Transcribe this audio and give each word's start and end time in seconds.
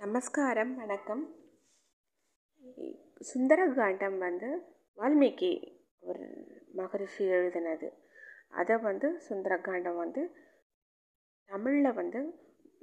நமஸ்காரம் 0.00 0.72
வணக்கம். 0.80 1.22
சுந்தரகாண்டம் 3.28 4.18
வந்து 4.24 4.48
வால்மீகி 4.98 5.50
ஒரு 6.08 6.26
மகரிஷி 6.80 7.24
எழுதினது. 7.36 7.88
அதை 8.60 8.74
வந்து 8.84 9.08
சுந்தரகாண்டம் 9.28 9.98
வந்து 10.02 10.22
தமிழில் 11.50 11.96
வந்து 12.00 12.20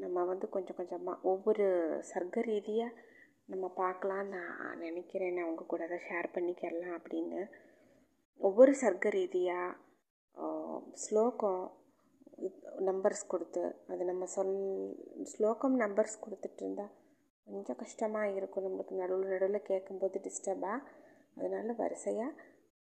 நம்ம 0.03 0.25
வந்து 0.31 0.49
கொஞ்சம் 0.55 0.77
கொஞ்சமாக 0.79 1.31
ஒவ்வொரு 1.31 1.67
சர்க்க 2.11 2.43
ரீதியாக 2.49 2.97
நம்ம 3.53 3.71
பார்க்கலான்னு 3.79 4.33
நான் 4.35 4.83
நினைக்கிறேன். 4.87 5.33
நான் 5.37 5.49
உங்கள் 5.51 5.71
கூட 5.75 5.87
தான் 5.93 6.05
ஷேர் 6.09 6.29
பண்ணிக்கலாம் 6.35 6.97
அப்படின்னு. 6.99 7.41
ஒவ்வொரு 8.41 8.75
சர்க்க 8.83 9.15
ரீதியாக 9.19 9.79
ஸ்லோகம் 11.05 11.63
நம்பர்ஸ் 12.91 13.25
கொடுத்து 13.33 13.65
அது 13.91 14.11
நம்ம 14.11 14.23
சொல் 14.37 14.55
ஸ்லோகம் 15.33 15.75
நம்பர்ஸ் 15.85 16.23
கொடுத்துட்டு 16.23 16.63
இருந்தால் 16.63 16.93
கொஞ்சம் 17.47 17.79
கஷ்டமாக 17.83 18.35
இருக்கும் 18.37 18.65
நம்மளுக்கு 18.65 19.01
நடுவில் 19.01 19.33
நடுவில் 19.33 19.67
கேட்கும்போது 19.71 20.19
டிஸ்டர்பாக 20.25 20.85
அதனால் 21.37 21.79
வரிசையாக 21.83 22.33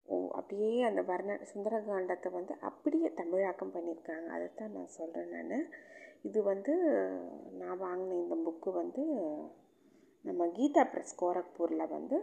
ஓ 0.09 0.15
அப்படியே 0.39 0.71
அந்த 0.83 1.03
வர்ண 1.03 1.35
சுந்தரகாண்டத்தை 1.51 2.31
வந்து 2.33 2.55
அப்படியே 2.61 3.09
தமிழாக்கம் 3.21 3.75
பண்ணியிருக்காங்க. 3.75 4.27
அதை 4.37 4.49
தான் 4.55 4.75
நான் 4.77 4.95
சொல்கிறேன் 4.99 5.47
நான். 5.53 5.69
இது 6.23 6.39
வந்து 6.43 6.75
நான் 7.61 7.81
வாங்கின 7.81 8.19
இந்த 8.23 8.37
புக்கு 8.47 8.71
வந்து 8.73 9.05
நம்ம 10.25 10.47
கீதா 10.57 10.83
ப்ரெஸ் 10.93 11.15
கோரக்பூரில் 11.23 11.93
வந்து 11.97 12.17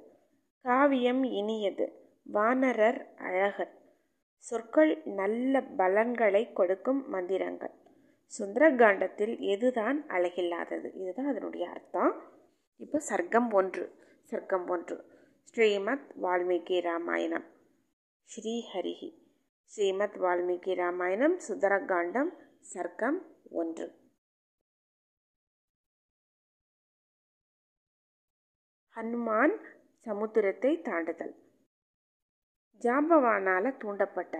காவியம் 0.61 1.23
இனியது. 1.23 1.91
வானரர் 2.23 3.13
அழகர். 3.17 3.76
சொற்கள் 4.37 5.01
நல்ல 5.03 5.61
பலன்களை 5.61 6.53
கொடுக்கும் 6.53 7.09
மந்திரங்கள். 7.09 7.71
சுந்தரகாண்டத்தில் 8.39 9.39
எதுதான் 9.39 10.03
அழகில்லாதது? 10.07 10.95
இதுதான் 10.95 11.25
அதனுடைய 11.25 11.69
அர்த்தம். 11.69 12.21
இப்போ 12.77 13.01
சர்க்கம் 13.09 13.53
ஒன்று 13.53 13.95
சர்க்கம் 14.29 14.69
ஒன்று. 14.69 15.05
ஸ்ரீமத் 15.43 16.11
வால்மீகி 16.21 16.81
ராமாயணம். 16.81 17.45
ஸ்ரீஹரிஹி. 18.35 19.17
ஸ்ரீமத் 19.63 20.15
வால்மீகி 20.15 20.75
ராமாயணம் 20.75 21.39
சுந்தரகாண்டம் 21.47 22.29
சர்க்கம் 22.73 23.17
ஒன்று. 23.51 23.95
ஹனுமான் 28.95 29.57
சமுத்திரத்தை 30.05 30.81
தாண்டுதல். 30.81 31.47
ஜாம்பவானால் 32.81 33.77
தூண்டப்பட்ட 33.81 34.38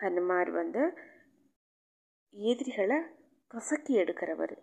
ஹனுமார் 0.00 0.50
வந்து 0.50 0.82
எதிரிகளை 2.34 2.98
கசக்கி 3.50 3.92
எடுக்கிறவர். 4.02 4.56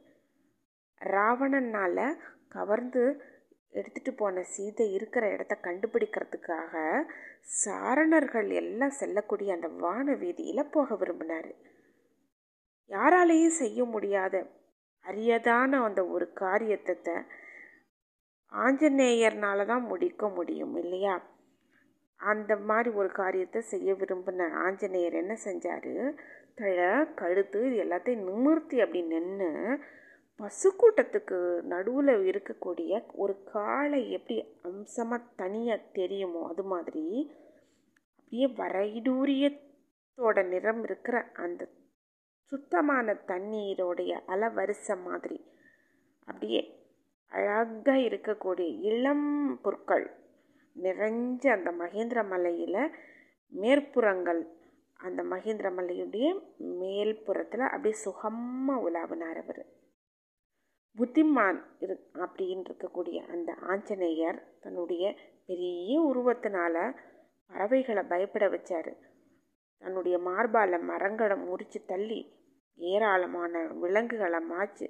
ராவணனால் 1.02 2.04
கவர்ந்து 2.48 3.04
எடுத்துகிட்டு 3.74 4.12
போன 4.12 4.44
சீதை 4.44 4.86
இருக்கிற 4.94 5.24
இடத்த 5.30 5.56
கண்டுபிடிக்கிறதுக்காக 5.64 6.74
சாரணர்கள் 7.64 8.50
எல்லாம் 8.62 8.98
செல்லக்கூடிய 9.00 9.56
அந்த 9.56 9.68
வான 9.68 10.16
வீதியில் 10.16 10.72
போக 10.72 10.96
விரும்பினார். 10.96 11.52
யாராலேயும் 12.90 13.60
செய்ய 13.62 13.86
முடியாத 13.86 14.36
அரியதான 15.06 15.80
அந்த 15.84 16.02
ஒரு 16.06 16.34
காரியத்தை 16.34 17.16
ஆஞ்சநேயர்னால 18.52 19.66
தான் 19.66 19.86
முடிக்க 19.86 20.30
முடியும் 20.30 20.76
இல்லையா? 20.76 21.16
அந்த 22.20 22.56
மாதிரி 22.56 22.90
ஒரு 22.90 23.10
காரியத்தை 23.12 23.62
செய்ய 23.62 23.94
விரும்பின 23.94 24.50
ஆஞ்சநேயர் 24.54 25.14
என்ன 25.14 25.38
செஞ்சார்? 25.46 26.16
தழை 26.56 27.06
கழுத்து 27.16 27.60
இது 27.66 27.84
எல்லாத்தையும் 27.84 28.24
நிமிர்த்தி 28.24 28.82
அப்படி 28.82 29.02
நின்று 29.02 29.50
பசுக்கூட்டத்துக்கு 30.40 31.38
நடுவில் 31.64 32.14
இருக்கக்கூடிய 32.32 33.06
ஒரு 33.14 33.44
காளை 33.44 34.12
எப்படி 34.12 34.36
அம்சமாக 34.62 35.30
தனியாக 35.36 35.90
தெரியுமோ 35.94 36.48
அது 36.48 36.64
மாதிரி 36.64 37.32
அப்படியே 38.18 38.48
வரைடூரியத்தோட 38.56 40.48
நிறம் 40.48 40.84
இருக்கிற 40.84 41.32
அந்த 41.34 41.70
சுத்தமான 42.52 43.16
தண்ணீரோடைய 43.28 44.12
அலவரிசை 44.28 44.96
மாதிரி. 45.02 45.40
அப்படியே 46.28 46.62
அழகாக 47.32 48.00
இருக்கக்கூடிய 48.00 48.68
இளம் 48.82 49.58
பொருட்கள் 49.62 50.08
நிறைஞ்ச 50.84 51.48
அந்த 51.48 51.72
மகேந்திர 51.72 52.28
மலையில் 52.28 52.82
மேற்புறங்கள் 53.54 54.42
அந்த 55.00 55.24
மகேந்திர 55.24 55.68
மலையுடைய 55.78 56.28
மேல்புறத்தில் 56.80 57.66
அப்படியே 57.66 57.94
சுகமாக 57.94 58.84
உலாவினார் 58.90 59.40
அவர். 59.44 59.66
புத்திமான் 60.98 61.60
இரு 61.80 61.96
அப்படின்னு 62.14 62.64
இருக்கக்கூடிய 62.70 63.18
அந்த 63.28 63.56
ஆஞ்சநேயர் 63.62 64.40
தன்னுடைய 64.60 65.16
பெரிய 65.46 66.02
உருவத்தினால 66.02 66.76
பறவைகளை 67.48 68.04
பயப்பட 68.04 68.48
வச்சார். 68.48 68.92
தன்னுடைய 69.78 70.18
மார்பால 70.18 70.82
மரங்களை 70.82 71.38
முறித்து 71.38 71.86
தள்ளி 71.86 72.20
ஏராளமான 72.78 73.64
விலங்குகளை 73.82 74.40
மாச்சு 74.52 74.88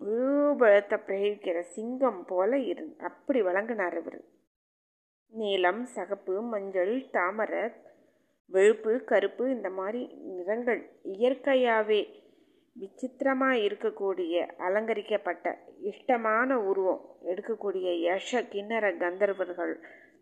முழுபலத்தை 0.00 0.96
பிரயோகிக்கிற 1.06 1.60
சிங்கம் 1.60 2.24
போல 2.24 2.58
இரு 2.58 2.96
அப்படி 3.00 3.42
வழங்கினார் 3.42 3.98
இவர். 4.00 4.20
நீலம் 5.32 5.82
சகப்பு 5.92 6.34
மஞ்சள் 6.50 6.94
தாமரை 7.10 7.64
வெளுப்பு 8.50 8.92
கருப்பு 9.04 9.44
இந்த 9.50 9.68
மாதிரி 9.70 10.02
நிறங்கள் 10.28 10.80
இயற்கையாகவே 11.14 12.00
விசித்திரமாக 12.76 13.62
இருக்கக்கூடிய 13.66 14.34
அலங்கரிக்கப்பட்ட 14.58 15.46
இஷ்டமான 15.90 16.58
உருவம் 16.62 17.02
எடுக்கக்கூடிய 17.24 17.88
யஷ 18.02 18.42
கிண்ணற 18.52 18.86
கந்தர்வர்கள் 18.96 19.74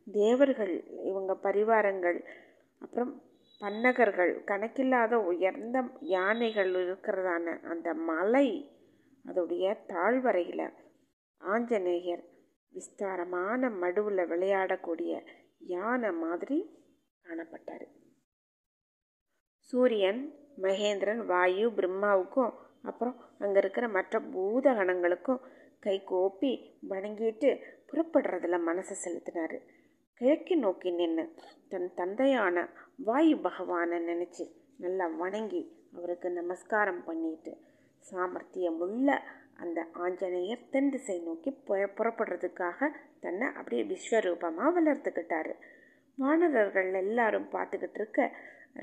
தேவர்கள் 0.06 0.75
இவங்க 1.05 1.33
பரிவாரங்கள் 1.45 2.19
அப்புறம் 2.83 3.12
பன்னகர்கள் 3.61 4.33
கணக்கில்லாத 4.45 5.17
உயர்ந்த 5.25 5.79
யானைகள் 6.11 6.73
இருக்கிறதான 6.81 7.56
அந்த 7.65 7.89
மலை 8.05 8.47
அதோடைய 9.25 9.67
தாழ்வரையில் 9.87 10.67
ஆஞ்சநேயர் 11.41 12.25
விஸ்தாரமான 12.75 13.71
மடுவில் 13.82 14.31
விளையாடக்கூடிய 14.32 15.12
யானை 15.73 16.11
மாதிரி 16.23 16.59
காணப்பட்டார். 17.25 17.87
சூரியன் 19.73 20.23
மகேந்திரன் 20.62 21.23
வாயு 21.26 21.67
பிரம்மாவுக்கும் 21.76 22.53
அப்புறம் 22.82 23.17
அங்கே 23.38 23.59
இருக்கிற 23.59 23.87
மற்ற 23.88 24.21
பூதகணங்களுக்கும் 24.35 25.44
கை 25.79 25.94
கோப்பி 26.11 26.53
வணங்கிட்டு 26.88 27.50
புறப்படுறதுல 27.88 28.59
மனசை 28.69 28.94
செலுத்தினார். 28.97 29.56
கிழக்கு 30.20 30.55
நோக்கி 30.56 30.91
நின்று 30.91 31.25
தன் 31.69 31.88
தந்தையான 31.94 32.56
வாயு 32.99 33.37
பகவானை 33.37 33.99
நினச்சி 34.11 34.44
நல்லா 34.77 35.06
வணங்கி 35.23 35.62
அவருக்கு 35.93 36.29
நமஸ்காரம் 36.31 37.03
பண்ணிட்டு 37.05 37.53
சாமர்த்தியமுள்ள 38.05 39.09
அந்த 39.56 39.81
ஆஞ்சநேயர் 39.93 40.69
தென் 40.71 40.91
திசை 40.91 41.17
நோக்கி 41.21 41.51
புறப்படுறதுக்காக 41.69 42.89
தன்னை 43.21 43.47
அப்படியே 43.53 43.83
விஸ்வரூபமாக 43.83 44.75
வளர்த்துக்கிட்டாரு. 44.79 45.55
வானரர்கள் 46.19 46.91
எல்லாரும் 46.95 47.49
பார்த்துக்கிட்டு 47.53 48.01
இருக்க 48.01 48.21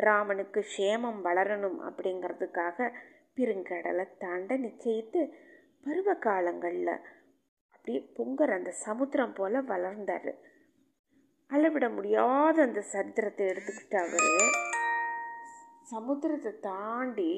ராமனுக்கு 0.05 0.59
க்ஷேமம் 0.73 1.19
வளரணும் 1.27 1.79
அப்படிங்கிறதுக்காக 1.87 2.89
பெருங்கடலை 3.37 4.05
தாண்ட 4.17 4.57
நிச்சயித்து 4.57 5.21
பருவ 5.85 6.13
காலங்களில் 6.19 6.95
அப்படியே 7.73 7.99
பொங்கர் 8.17 8.55
அந்த 8.55 8.71
சமுத்திரம் 8.85 9.33
போல் 9.33 9.59
வளர்ந்தார். 9.63 10.31
அளவிட 11.51 11.85
முடியாத 11.89 12.57
அந்த 12.61 12.81
சரித்திரத்தை 12.91 13.45
எடுத்துக்கிட்டு 13.47 13.97
அவர் 13.97 14.27
சமுத்திரத்தை 15.91 16.51
தாண்டி 16.59 17.31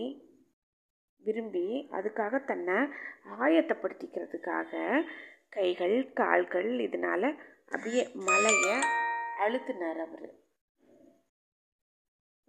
விரும்பி 1.23 1.65
அதுக்காக 1.91 2.43
தன்னை 2.45 2.77
ஆயத்தப்படுத்திக்கிறதுக்காக 3.39 4.71
கைகள் 5.49 5.97
கால்கள் 6.13 6.79
இதனால் 6.79 7.29
அப்படியே 7.69 8.03
மலையை 8.27 8.75
அழுத்தினார் 9.43 10.01
அவர். 10.05 10.29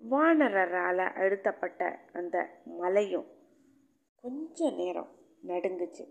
வானரரால் 0.00 1.04
அழுத்தப்பட்ட 1.20 1.80
அந்த 2.12 2.36
மலையும் 2.64 3.28
கொஞ்ச 4.24 4.70
நேரம் 4.70 5.10
நடுங்குச்சு. 5.46 6.04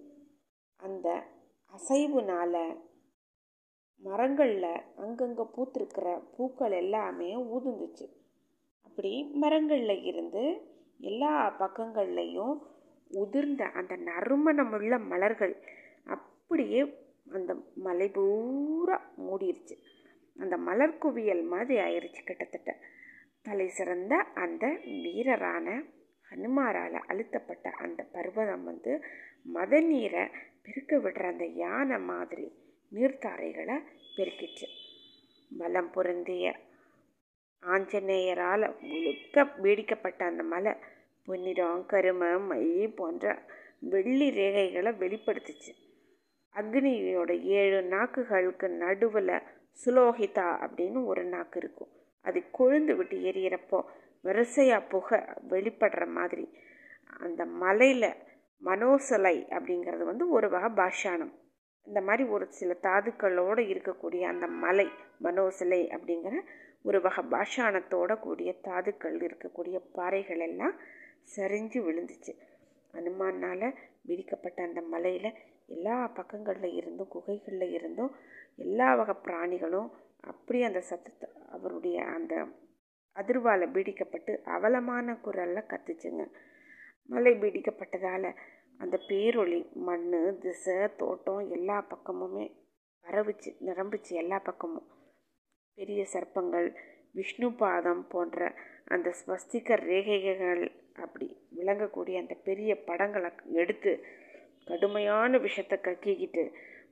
அந்த 0.80 1.07
அசைவுனால் 1.74 2.62
மரங்களில் 4.04 4.74
அங்கங்கே 4.95 5.45
பூத்திருக்கிற 5.56 6.07
பூக்கள் 6.38 6.71
எல்லாமே 6.71 7.30
ஊதுந்துச்சு. 7.36 8.07
அப்படி 8.88 9.12
மரங்களில் 9.33 10.04
இருந்து 10.04 10.44
எல்லா 11.04 11.32
பக்கங்கள்லேயும் 11.60 12.56
உதிர்ந்த 13.14 13.62
அந்த 13.80 13.94
நறுமணமுள்ள 14.10 14.94
மலர்கள் 15.08 15.54
அப்படியே 16.06 16.82
அந்த 17.34 17.52
மலை 17.86 18.08
பூரா 18.08 18.98
மூடிருச்சு. 19.18 19.76
அந்த 20.40 20.56
மலர் 20.68 20.98
குவியல் 20.98 21.44
மாதிரி 21.44 21.76
ஆயிடுச்சு 21.80 22.22
கிட்டத்தட்ட. 22.24 22.72
தலை 23.42 23.68
சிறந்த 23.68 24.16
அந்த 24.34 24.66
வீரரான 25.04 25.68
ஹனுமாரால் 26.30 26.98
அழுத்தப்பட்ட 27.12 27.70
அந்த 27.86 28.02
பர்வதம் 28.14 28.64
வந்து 28.64 28.94
மத 29.56 29.80
நீரை 29.80 30.24
பெருக்க 30.64 30.98
விடுற 30.98 31.24
அந்த 31.28 31.46
யானை 31.64 32.00
மாதிரி 32.12 32.46
நீர்த்தாரைகளை 32.92 33.78
பெருக்கிச்சு. 34.18 34.68
பலம் 35.58 35.92
பொருந்திய 35.92 36.56
ஆஞ்சநேயரால் 37.64 38.66
முழுக்க 38.90 39.44
வேடிக்கப்பட்ட 39.64 40.22
அந்த 40.32 40.44
மலை 40.44 40.74
பொன்னிறம் 41.28 41.86
கரும 41.86 42.38
மை 42.38 42.88
போன்ற 42.96 43.25
வெள்ளி 43.81 44.28
ரேகைகளை 44.30 44.92
வெளிப்படுத்துச்சு. 44.98 45.72
அக்னியோட 46.56 47.31
ஏழு 47.60 47.80
நாக்குகளுக்கு 47.84 48.68
நடுவில் 48.70 49.36
சுலோகிதா 49.80 50.48
அப்படின்னு 50.64 51.06
ஒரு 51.06 51.24
நாக்கு 51.25 51.60
இருக்கும். 51.60 51.92
அது 52.25 52.40
கொழுந்து 52.58 52.94
விட்டு 52.96 53.16
எரியறப்போ 53.18 53.80
வரிசையாக 54.24 54.88
புகை 54.88 55.20
வெளிப்படுற 55.50 56.04
மாதிரி. 56.08 56.46
அந்த 57.20 57.46
மலையில் 57.46 58.10
மனோசலை 58.62 59.36
அப்படிங்கிறது 59.50 60.04
வந்து 60.06 60.30
ஒரு 60.30 60.50
வகை 60.50 60.70
பாஷானம் 60.72 61.34
இந்த 61.88 62.02
மாதிரி 62.02 62.24
ஒரு 62.30 62.46
சில 62.50 62.74
தாதுக்களோடு 62.84 63.62
இருக்கக்கூடிய 63.62 64.22
அந்த 64.22 64.48
மலை 64.48 64.88
மனோசிலை 65.24 65.81
அப்படிங்கிற 65.88 66.36
ஒரு 66.81 67.02
வகை 67.02 67.24
பாஷானத்தோட 67.30 68.20
கூடிய 68.20 68.52
தாதுக்கள் 68.62 69.18
இருக்கக்கூடிய 69.20 69.78
பாறைகள் 69.94 70.40
எல்லாம் 70.40 70.75
சரிஞ்சு 71.36 71.80
விழுந்துச்சு. 71.88 72.34
அனுமானால் 72.92 73.78
விதிக்கப்பட்ட 74.02 74.64
அந்த 74.64 74.81
மலையில் 74.81 75.38
எல்லா 75.68 76.08
பக்கங்களில் 76.08 76.74
இருந்தும் 76.74 77.08
குகைகளில் 77.08 77.72
இருந்தும் 77.72 78.16
எல்லா 78.56 78.96
வகை 78.96 79.16
பிராணிகளும் 79.24 79.90
அப்படியே 80.20 80.66
அந்த 80.66 80.81
சத்தத்தை 80.81 81.30
அவருடைய 81.50 82.06
அந்த 82.06 82.34
அதிர்வால் 83.16 83.72
பீடிக்கப்பட்டு 83.74 84.42
அவலமான 84.44 85.16
குரலில் 85.16 85.70
கத்துச்சுங்க. 85.70 86.24
மலை 87.06 87.34
பீடிக்கப்பட்டதால் 87.34 88.38
அந்த 88.78 89.00
பேரொளி 89.08 89.72
மண் 89.74 90.40
திசை 90.40 90.96
தோட்டம் 90.96 91.50
எல்லா 91.50 91.88
பக்கமுமே 91.90 92.46
பரவுச்சு 93.06 93.50
நிரம்பிச்சு 93.66 94.14
எல்லா 94.14 94.40
பக்கமும். 94.40 94.88
பெரிய 95.74 96.06
சர்ப்பங்கள் 96.14 96.75
விஷ்ணு 97.12 97.54
பாதம் 97.54 98.08
போன்ற 98.08 98.54
அந்த 98.86 99.14
ஸ்வஸ்திக 99.20 99.75
ரேகைகள் 99.90 100.64
அப்படி 100.95 101.28
விளங்கக்கூடிய 101.51 102.16
அந்த 102.22 102.36
பெரிய 102.44 102.75
படங்களை 102.86 103.31
எடுத்து 103.54 103.92
கடுமையான 104.68 105.38
விஷத்தை 105.38 105.78
கக்கிக்கிட்டு 105.78 106.44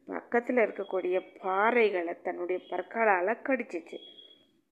பக்கத்தில் 0.07 0.57
இருக்கக்கூடிய 0.57 1.17
பாறைகளை 1.41 2.13
தன்னுடைய 2.21 2.59
பற்களால் 2.69 3.41
கடிச்சிச்சு 3.43 3.97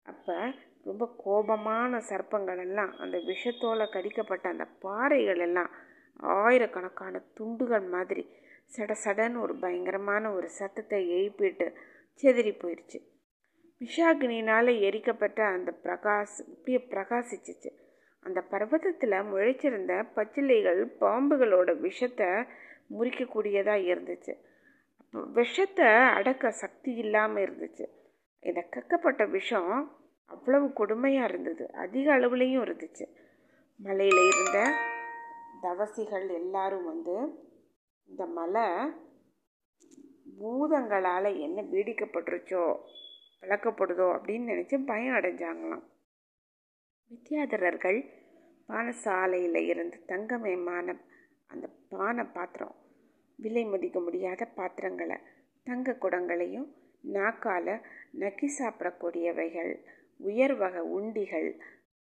அப்போ 0.05 0.35
ரொம்ப 0.83 1.15
கோபமான 1.17 2.01
சர்ப்பங்கள் 2.09 2.57
எல்லாம் 2.57 2.91
அந்த 2.97 3.17
விஷத்தோல் 3.17 3.91
கடிக்கப்பட்ட 3.91 4.49
அந்த 4.49 4.65
பாறைகள் 4.79 5.37
எல்லாம் 5.37 5.71
ஆயிரக்கணக்கான 6.19 7.21
துண்டுகள் 7.33 7.87
மாதிரி 7.87 8.23
சட 8.67 8.91
சடன்னு 9.05 9.41
ஒரு 9.41 9.55
பயங்கரமான 9.59 10.31
ஒரு 10.33 10.49
சத்தத்தை 10.49 10.99
எழுப்பிட்டு 11.09 11.67
செதறி 12.23 12.51
போயிடுச்சு 12.51 12.99
விஷாகினினால் 13.81 14.71
எரிக்கப்பட்ட 14.87 15.39
அந்த 15.47 15.71
பிரகாஷ் 15.83 16.37
இப்படியே 16.47 16.79
பிரகாசிச்சிச்சு. 16.87 17.71
அந்த 18.25 18.39
பர்வதத்தில் 18.51 19.25
முளைச்சிருந்த 19.31 19.93
பச்சிலைகள் 20.15 20.81
பாம்புகளோட 21.01 21.69
விஷத்தை 21.79 22.29
முறிக்கக்கூடியதாக 22.97 23.87
இருந்துச்சு. 23.91 24.33
அப்போ 24.99 25.21
விஷத்தை 25.39 25.89
அடக்க 26.17 26.51
சக்தி 26.63 26.91
இல்லாமல் 27.03 27.43
இருந்துச்சு. 27.45 27.85
இந்த 28.43 28.61
கக்கப்பட்ட 28.75 29.23
விஷம் 29.35 29.71
அவ்வளவு 30.31 30.67
கொடுமையாக 30.73 31.29
இருந்தது. 31.29 31.65
அதிக 31.83 32.07
அளவுலேயும் 32.17 32.63
இருந்துச்சு. 32.65 33.05
மலையில் 33.79 34.21
இருந்த 34.31 34.59
தவசிகள் 35.61 36.27
எல்லாரும் 36.41 36.85
வந்து 36.85 37.15
இந்த 38.09 38.23
மலை 38.37 38.67
பூதங்களால் 40.39 41.29
என்ன 41.45 41.61
பீடிக்கப்பட்டுருச்சோ 41.71 42.63
விளக்கப்படுதோ 43.43 44.07
அப்படின்னு 44.15 44.51
நினச்சி 44.53 44.75
பயம் 44.85 45.17
அடைஞ்சாங்களாம். 45.17 45.83
வித்யாதரர்கள் 47.11 47.99
பானசாலையில் 48.69 49.59
இருந்து 49.63 49.97
தங்கமயமான 50.07 50.95
அந்த 51.49 51.65
பானை 51.91 52.23
பாத்திரம் 52.27 52.75
விலை 53.39 53.63
மதிக்க 53.65 53.99
முடியாத 53.99 54.47
பாத்திரங்களை 54.55 55.17
தங்க 55.67 55.95
குடங்களையும் 55.95 56.67
நாக்கால் 57.07 57.73
நக்கி 58.13 58.47
சாப்பிடக்கூடியவைகள் 58.51 59.71
உயர் 60.19 60.55
வகை 60.55 60.83
உண்டிகள் 60.97 61.49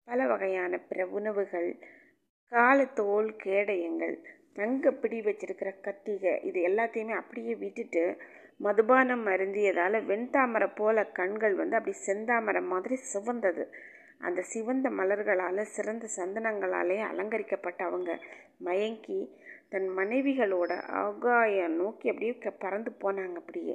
பல 0.09 0.27
வகையான 0.27 0.79
பிற 0.79 1.07
உணவுகள் 1.11 1.71
காலத்தோல் 2.53 3.31
கேடயங்கள் 3.37 4.17
தங்க 4.55 4.91
பிடி 4.93 5.21
வச்சிருக்கிற 5.21 5.71
கத்திகை 5.81 6.35
இது 6.43 6.59
எல்லாத்தையுமே 6.63 7.15
அப்படியே 7.17 7.55
விட்டுட்டு 7.55 8.05
மதுபானம் 8.61 9.25
அருந்தியதால் 9.27 9.99
வெண்தாமரை 10.07 10.69
போல 10.75 11.05
கண்கள் 11.13 11.55
வந்து 11.55 11.77
அப்படி 11.77 11.95
செந்தாமரை 12.07 12.63
மாதிரி 12.65 12.97
சிவந்தது. 13.07 13.65
அந்த 14.27 14.41
சிவந்த 14.53 14.89
மலர்களால் 14.91 15.61
சிறந்த 15.77 16.09
சந்தனங்களாலே 16.17 16.99
அலங்கரிக்கப்பட்ட 17.11 17.81
அவங்க 17.85 18.11
மயங்கி 18.61 19.19
தன் 19.73 19.89
மனைவிகளோட 19.99 20.73
ஆகாயம் 21.03 21.77
நோக்கி 21.77 22.07
அப்படியே 22.11 22.35
பறந்து 22.65 22.91
போனாங்க 23.03 23.37
அப்படியே. 23.37 23.75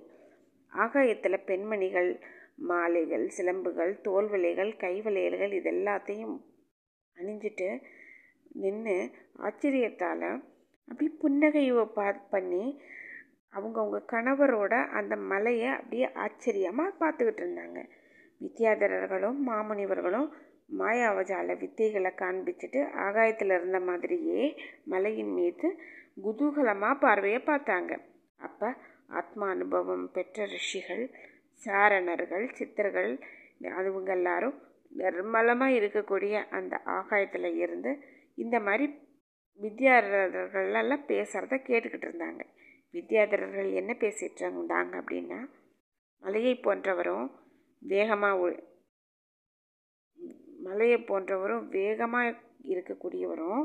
ஆகாயத்தில் 0.74 1.46
பெண்மணிகள் 1.46 2.12
மாலைகள் 2.70 3.26
சிலம்புகள் 3.30 3.92
தோல் 4.02 4.30
விலைகள் 4.30 4.72
கை 4.76 4.96
வளையல்கள் 5.02 5.52
இது 5.52 5.70
எல்லாத்தையும் 5.72 6.36
அணிஞ்சிட்டு 7.18 7.70
நின்று 8.54 8.96
ஆச்சரியத்தால் 9.40 10.28
அப்படி 10.88 11.10
புன்னகையை 11.24 11.84
பா 11.98 12.06
பண்ணி 12.32 12.64
அவங்கவுங்க 13.54 14.00
கணவரோட 14.14 14.74
அந்த 14.98 15.14
மலையை 15.32 15.70
அப்படியே 15.70 16.08
ஆச்சரியமாக 16.24 16.98
பார்த்துக்கிட்டு 17.02 17.42
இருந்தாங்க. 17.44 17.80
வித்யாதரர்களும் 18.42 19.40
மாமுனிவர்களும் 19.48 20.30
மாயாவஜால 20.80 21.56
வித்தைகளை 21.62 22.12
காண்பிச்சுட்டு 22.22 22.80
ஆகாயத்தில் 23.06 23.54
இருந்த 23.56 23.80
மாதிரியே 23.80 24.42
மலையின் 24.84 25.34
மீது 25.34 25.68
குதூகலமாக 26.26 27.02
பார்வையை 27.02 27.40
பார்த்தாங்க. 27.42 27.92
அப்போ 28.40 28.70
ஆத்மா 29.10 29.46
அனுபவம் 29.50 30.06
பெற்ற 30.12 30.46
ரிஷிகள் 30.46 31.04
சாரணர்கள் 31.62 32.46
சித்தர்கள் 32.54 33.12
அதுவங்க 33.74 34.12
எல்லாரும் 34.12 34.58
நிர்மலமாக 34.92 35.78
இருக்கக்கூடிய 35.80 36.36
அந்த 36.50 36.76
ஆகாயத்தில் 36.98 37.50
இருந்து 37.64 37.92
இந்த 38.38 38.58
மாதிரி 38.60 38.86
வித்யாதரர்களெல்லாம் 39.60 41.08
பேசுகிறத 41.08 41.56
கேட்டுக்கிட்டு 41.68 42.08
இருந்தாங்க. 42.08 42.42
வித்யாதரர்கள் 42.94 43.70
என்ன 43.72 43.92
பேசிகிட்டு 44.04 44.44
இருந்தாங்க 44.46 44.94
அப்படின்னா 45.02 45.40
மலையை 46.24 46.54
போன்றவரும் 46.58 47.28
வேகமாக 47.82 48.50
மலையை 50.60 50.98
போன்றவரும் 51.00 51.68
வேகமாக 51.70 52.36
இருக்கக்கூடியவரும் 52.70 53.64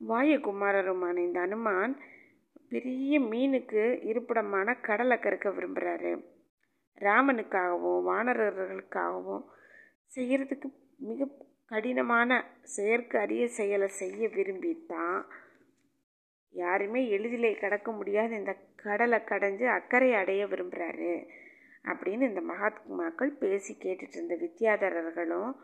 வாயுகுமாரருமான 0.00 1.16
இந்த 1.16 1.40
அனுமான் 1.40 1.94
பெரிய 2.68 3.20
மீனுக்கு 3.20 3.82
இருப்பிடமான 4.10 4.80
கடலை 4.80 5.18
கறுக்க 5.18 5.48
விரும்புகிறாரு 5.50 6.12
ராமனுக்காகவும் 7.00 8.02
வானரர்களுக்காகவும் 8.06 9.44
செய்கிறதுக்கு 10.16 10.68
மிக 11.08 11.28
கடினமான 11.66 12.30
செயற்கு 12.76 13.18
அரிய 13.18 13.48
செயலை 13.48 13.88
செய்ய 13.88 14.28
விரும்பித்தான். 14.28 15.20
யாருமே 16.54 17.08
எளிதிலே 17.08 17.52
கடக்க 17.54 17.92
முடியாத 17.92 18.36
இந்த 18.36 18.56
கடலை 18.76 19.18
கடைஞ்சு 19.18 19.66
அக்கறை 19.66 20.14
அடைய 20.14 20.46
விரும்புகிறாரு 20.46 21.12
அப்படின்னு 21.84 22.28
இந்த 22.28 22.40
மகாத்மாக்கள் 22.40 23.38
பேசி 23.38 23.76
கேட்டுட்டு 23.78 24.08
இருந்த 24.08 24.34
வித்யாதரர்களும் 24.34 25.54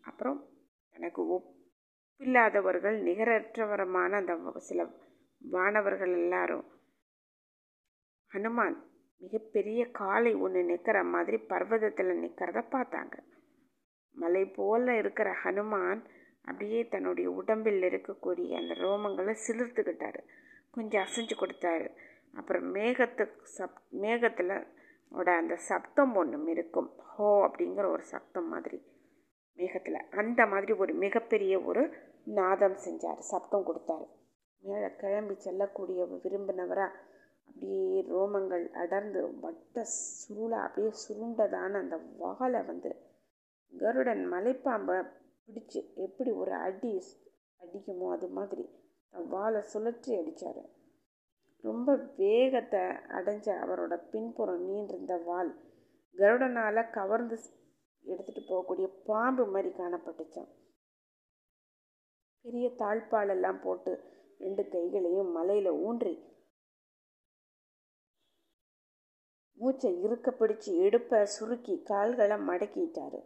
அப்புறம் 0.00 0.48
தனக்கு 0.90 1.34
ஒப்பில்லாதவர்கள் 1.34 3.02
நிகரற்றவரமான 3.02 4.10
அந்த 4.10 4.58
சில 4.58 4.86
வானவர்கள் 5.52 6.12
எல்லாரும். 6.12 6.64
ஹனுமான் 8.32 8.76
மிகப்பெரிய 9.16 9.90
காலை 9.90 10.34
ஒன்று 10.34 10.64
நிற்கிற 10.64 11.04
மாதிரி 11.04 11.36
பர்வதத்தில் 11.36 12.22
நிற்கிறத 12.22 12.64
பார்த்தாங்க. 12.72 13.18
மலை 14.12 14.44
போல் 14.44 14.88
இருக்கிற 14.88 15.36
ஹனுமான் 15.44 16.04
அப்படியே 16.42 16.86
தன்னுடைய 16.86 17.30
உடம்பில் 17.30 17.82
இருக்கக்கூடிய 17.82 18.56
அந்த 18.56 18.74
ரோமங்களை 18.74 19.36
சிலிர்த்துக்கிட்டாரு. 19.48 20.18
கொஞ்சம் 20.70 21.02
அசைஞ்சு 21.02 21.34
கொடுத்தாரு. 21.36 21.96
அப்புறம் 22.34 22.74
மேகத்து 22.74 23.28
சப் 23.42 23.82
மேகத்தில் 23.88 24.80
ஓட 25.12 25.30
அந்த 25.32 25.56
சப்தம் 25.56 26.14
ஒன்றும் 26.14 26.46
இருக்கும் 26.46 26.90
ஹோ 27.04 27.28
அப்படிங்கிற 27.46 27.86
ஒரு 27.90 28.02
சப்தம் 28.02 28.48
மாதிரி. 28.48 28.78
மேகத்தில். 29.58 30.08
அந்த 30.10 30.46
மாதிரி 30.46 30.72
ஒரு 30.72 30.92
மிகப்பெரிய 30.94 31.54
ஒரு 31.60 31.82
நாதம் 32.24 32.76
செஞ்சார். 32.84 33.18
சப்தம் 33.18 33.66
கொடுத்தாரு. 33.66 34.06
மேலே 34.62 34.88
கிளம்பி 34.96 35.34
செல்லக்கூடிய 35.34 36.04
விரும்பினவராக 36.24 36.92
அப்படியே 37.48 38.00
ரோமங்கள் 38.00 38.64
அடர்ந்து 38.72 39.22
வட்ட 39.40 39.84
சுருளை 39.94 40.58
அப்படியே 40.58 40.92
சுருண்டதான 41.02 41.78
அந்த 41.78 41.96
வாழை 42.18 42.60
வந்து 42.62 42.90
கருடன் 43.72 44.32
மலைப்பாம்பை 44.32 44.96
பிடிச்சி 45.48 45.80
எப்படி 45.96 46.30
ஒரு 46.32 46.52
அடி 46.52 46.92
அடிக்குமோ 47.60 48.06
அது 48.12 48.28
மாதிரி 48.28 48.64
வாழை 49.14 49.60
சுழற்றி 49.72 50.12
அடித்தார் 50.16 50.62
ரொம்ப 51.64 51.94
வேகத்தை 52.16 52.80
அடைஞ்ச 53.18 53.48
அவரோட 53.64 53.94
பின்புறம் 54.10 54.62
நீண்டிருந்த 54.68 55.16
வால். 55.24 55.52
கருடனால் 56.16 56.90
கவர்ந்து 56.90 57.36
எடுத்துகிட்டு 58.04 58.42
போகக்கூடிய 58.48 58.86
பாம்பு 59.04 59.44
மாதிரி 59.46 59.70
காணப்பட்டுச்சான் 59.76 60.50
பெரிய 62.44 62.68
தாழ்பாலெல்லாம் 62.78 63.60
போட்டு 63.62 63.92
ரெண்டு 64.38 64.62
கைகளையும் 64.68 65.30
மலையில் 65.30 65.70
ஊன்றி 65.86 66.14
மூச்சை 69.58 69.90
இருக்க 70.02 70.28
பிடிச்சி 70.30 70.70
எடுப்பை 70.86 71.18
சுருக்கி 71.24 71.74
கால்களை 71.82 72.36
மடக்கிட்டாரு. 72.48 73.20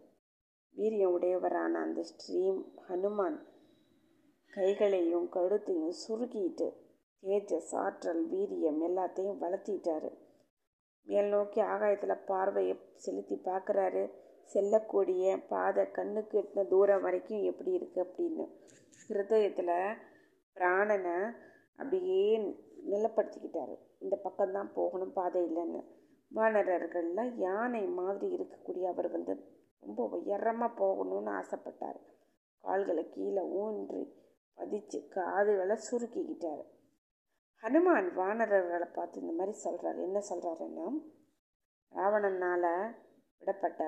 வீரியம் 0.76 1.14
உடையவரான 1.16 1.80
அந்த 1.80 2.02
ஸ்ரீம் 2.02 2.58
ஹனுமான் 2.88 3.38
கைகளையும் 4.52 5.28
கழுத்தையும் 5.28 5.94
சுருக்கிட்டு 6.02 6.68
தேஜஸ் 7.26 7.74
ஆற்றல் 7.74 8.32
வீரியம் 8.32 8.80
எல்லாத்தையும் 8.88 9.40
வளர்த்திட்டாரு. 9.40 10.10
மேல் 11.02 11.28
நோக்கி 11.28 11.60
ஆகாயத்தில் 11.60 12.24
பார்வையை 12.26 12.80
செலுத்தி 12.94 13.34
பார்க்குறாரு. 13.34 14.12
செல்லக்கூடிய 14.44 15.38
பாதை 15.48 15.90
கண்ணுக்கு 15.90 16.40
எட்டின 16.40 16.66
தூரம் 16.66 17.02
வரைக்கும் 17.02 17.42
எப்படி 17.42 17.70
இருக்குது 17.78 18.04
அப்படின்னு. 18.06 18.44
ஹிருதயத்தில் 19.08 19.96
பிராணனை 20.54 21.32
அப்படியே 21.76 22.38
நிலப்படுத்திக்கிட்டாரு. 22.90 23.78
இந்த 23.98 24.20
பக்கம்தான் 24.24 24.72
போகணும் 24.74 25.12
பாதை 25.12 25.42
இல்லைன்னு. 25.42 25.84
வானரர்களில் 26.34 27.36
யானை 27.36 27.86
மாதிரி 27.86 28.36
இருக்கக்கூடிய 28.36 28.82
அவர் 28.82 29.10
வந்து 29.10 29.34
ரொம்ப 29.80 30.04
உயரமாக 30.04 30.84
போகணும்னு 30.84 31.32
ஆசைப்பட்டார். 31.40 32.00
கால்களை 32.60 33.08
கீழே 33.10 33.42
ஊன்றி 33.42 34.14
பதிச்சு 34.56 35.08
காதுகளை 35.08 35.76
சுருக்கிக்கிட்டார். 35.90 36.64
ஹனுமான் 37.62 38.08
வானரர்களை 38.18 38.86
பார்த்து 38.96 39.20
இந்த 39.20 39.32
மாதிரி 39.32 39.52
சொல்கிறார் 39.58 39.96
என்ன 39.98 40.18
சொல்கிறாருன்னா 40.28 40.86
ராவணனால் 41.92 42.68
விடப்பட்ட 43.42 43.82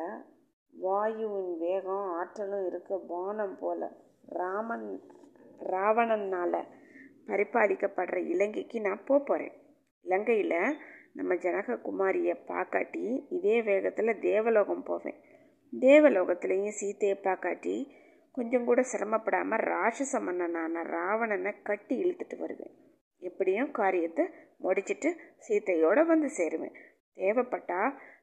வாயுவின் 0.74 1.52
வேகம் 1.58 2.08
ஆற்றலும் 2.18 2.64
இருக்க 2.66 2.96
வானம் 3.12 3.54
போல. 3.58 3.80
ராமன் 4.32 4.88
ராவணனால் 5.72 6.58
பரிபாலிக்கப்படுற 7.28 8.18
இலங்கைக்கு 8.34 8.80
நான் 8.80 9.06
போக 9.06 9.20
போகிறேன் 9.22 9.56
இலங்கையில் 10.04 10.58
நம்ம 11.12 11.34
ஜனககுமாரியை 11.34 12.36
பார்க்காட்டி 12.50 13.04
இதே 13.28 13.56
வேகத்தில் 13.62 14.20
தேவலோகம் 14.20 14.84
போவேன். 14.90 15.18
தேவலோகத்துலேயும் 15.72 16.78
சீத்தையை 16.80 17.16
பார்க்காட்டி 17.20 17.76
கொஞ்சம் 18.34 18.64
கூட 18.64 18.80
சிரமப்படாமல் 18.92 19.66
ராட்சச 19.72 20.20
மன்னனான 20.20 20.82
ராவணனை 20.96 21.54
கட்டி 21.62 21.94
இழுத்துட்டு 22.04 22.36
வருவேன். 22.36 22.76
எப்படியும் 23.22 23.70
காரியத்தை 23.70 24.24
முடிச்சிட்டு 24.56 25.10
சீத்தையோடு 25.46 26.02
வந்து 26.06 26.28
சேருவேன். 26.30 26.76
தேவைப்பட்டா 27.16 27.80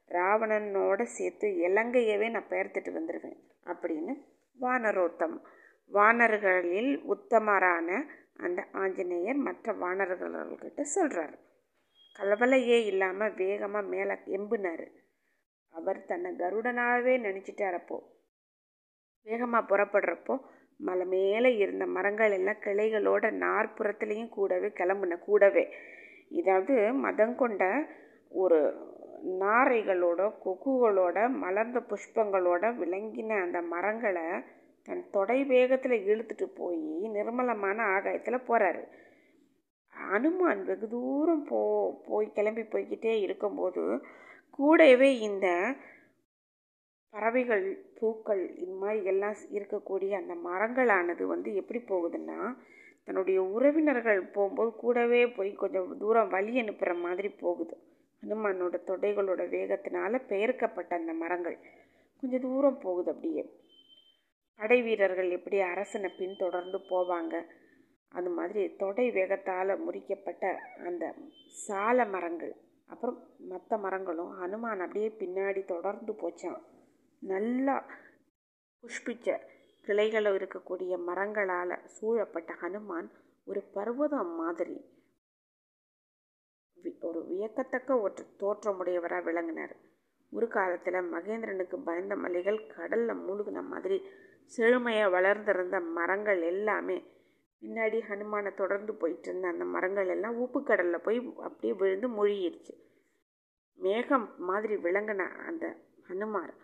ராவணனோட 0.08 1.02
சேர்த்து 1.16 1.46
இலங்கையவே 1.66 2.26
நான் 2.30 2.50
பெயர்த்துட்டு 2.50 2.90
வந்துடுவேன் 2.98 3.38
அப்படின்னு 3.64 4.12
வானரோத்தம். 4.58 5.36
வானர்களில் 5.90 6.92
உத்தமரான 7.14 7.88
அந்த 8.36 8.60
ஆஞ்சநேயர் 8.72 9.40
மற்ற 9.46 9.72
வானர்கள்கிட்ட 9.72 10.82
சொல்கிறார் 10.94 11.36
கலவலையே 12.16 12.78
இல்லாமல் 12.90 13.34
வேகமாக 13.34 13.90
மேலே 13.94 14.14
எம்புனார். 14.36 14.86
அவர் 15.74 15.98
தன்னை 16.04 16.30
கருடனாகவே 16.32 17.14
நினச்சிட்டாரப்போ 17.26 17.98
வேகமாக 19.26 19.68
புறப்படுறப்போ 19.70 20.34
மலை 20.80 21.06
மேலே 21.06 21.50
இருந்த 21.56 21.84
மரங்கள் 21.86 22.32
எல்லாம் 22.32 22.62
கிளைகளோட 22.64 23.24
நாற்புறத்துலேயும் 23.38 24.28
கூடவே 24.28 24.68
கிளம்புன 24.70 25.18
கூடவே. 25.18 25.64
இதாவது 26.30 26.74
மதம் 26.96 27.34
கொண்ட 27.34 27.64
ஒரு 28.32 28.58
நாரைகளோட 29.40 30.20
கொக்குகளோட 30.44 31.18
மலர்ந்த 31.36 31.78
புஷ்பங்களோட 31.90 32.64
விளங்கின 32.78 33.38
அந்த 33.42 33.60
மரங்களை 33.62 34.26
தன் 34.88 35.04
தொடை 35.10 35.38
வேகத்தில் 35.44 35.96
இழுத்துட்டு 36.06 36.46
போய் 36.54 36.82
நிர்மலமான 37.08 37.78
ஆகாயத்தில் 37.86 38.46
போகிறாரு 38.48 38.82
அனுமான் 39.94 40.62
வெகு 40.64 40.88
தூரம் 40.88 41.44
போ 41.44 41.60
போய் 42.06 42.34
கிளம்பி 42.34 42.62
போய்கிட்டே 42.62 43.14
இருக்கும்போது 43.20 43.84
கூடவே 44.50 45.10
இந்த 45.20 45.46
பறவைகள் 47.16 47.84
பூக்கள் 48.00 48.56
இது 48.56 48.72
மாதிரி 48.72 49.04
எல்லாம் 49.04 49.34
இருக்கக்கூடிய 49.52 50.10
அந்த 50.10 50.34
மரங்களானது 50.34 51.22
வந்து 51.22 51.54
எப்படி 51.54 51.78
போகுதுன்னா 51.78 52.56
தன்னுடைய 53.04 53.42
உறவினர்கள் 53.42 54.20
போகும்போது 54.26 54.72
கூடவே 54.72 55.26
போய் 55.26 55.52
கொஞ்சம் 55.52 55.98
தூரம் 55.98 56.28
வழி 56.28 56.58
அனுப்புகிற 56.58 56.94
மாதிரி 56.94 57.28
போகுது. 57.28 57.76
ஹனுமானோட 58.22 58.76
தொடைகளோட 58.86 59.42
வேகத்தினால 59.48 60.26
பெயர்க்கப்பட்ட 60.26 60.96
அந்த 60.96 61.12
மரங்கள். 61.12 61.58
கொஞ்சம் 62.20 62.40
தூரம் 62.40 62.78
போகுது 62.78 63.10
அப்படியே. 63.10 63.52
படை 64.56 64.82
வீரர்கள் 64.82 65.30
எப்படி 65.30 65.60
அரசனை 65.60 66.10
பின்தொடர்ந்து 66.18 66.78
போவாங்க? 66.78 67.44
அது 68.08 68.30
மாதிரி 68.30 68.74
தொடை 68.76 69.10
வேகத்தால் 69.10 69.84
முறிக்கப்பட்ட 69.84 70.54
அந்த 70.84 71.14
சால 71.48 72.04
மரங்கள். 72.04 72.54
அப்புறம் 72.86 73.22
மற்ற 73.38 73.76
மரங்களும் 73.76 74.42
ஹனுமான் 74.42 74.78
அப்படியே 74.78 75.08
பின்னாடி 75.08 75.64
தொடர்ந்து 75.64 76.12
போச்சான் 76.12 76.60
நல்லா 77.22 77.76
புஷ்பிச்ச 78.84 79.28
கிளைகளும் 79.84 80.36
இருக்கக்கூடிய 80.38 80.92
மரங்களால் 80.98 81.74
சூழப்பட்ட 81.86 82.52
ஹனுமான் 82.60 83.08
ஒரு 83.44 83.60
பர்வதம் 83.74 84.34
மாதிரி. 84.34 84.76
ஒரு 87.00 87.20
வியக்கத்தக்க 87.28 88.00
ஒரு 88.00 88.24
தோற்றமுடையவராக 88.40 89.24
விளங்கினார். 89.24 89.74
ஒரு 90.32 90.48
காலத்தில் 90.48 91.10
மகேந்திரனுக்கு 91.12 91.76
பயந்த 91.84 92.16
மலைகள் 92.16 92.66
கடலில் 92.66 93.22
மூழ்கின 93.22 93.62
மாதிரி 93.62 93.98
செழுமையாக 94.46 95.10
வளர்ந்திருந்த 95.10 95.80
மரங்கள் 95.80 96.42
எல்லாமே 96.42 96.96
பின்னாடி 97.62 97.98
ஹனுமானை 98.00 98.54
தொடர்ந்து 98.54 98.92
போயிட்டு 98.94 99.28
இருந்த 99.28 99.46
அந்த 99.48 99.64
மரங்கள் 99.64 100.08
எல்லாம் 100.08 100.36
உப்பு 100.36 100.62
கடலில் 100.62 101.04
போய் 101.04 101.18
அப்படியே 101.42 101.72
விழுந்து 101.72 102.08
மொழியிடுச்சு 102.08 102.74
மேகம் 103.78 104.26
மாதிரி 104.38 104.74
விளங்கின 104.76 105.28
அந்த 105.46 105.66
ஹனுமார் 106.08 106.54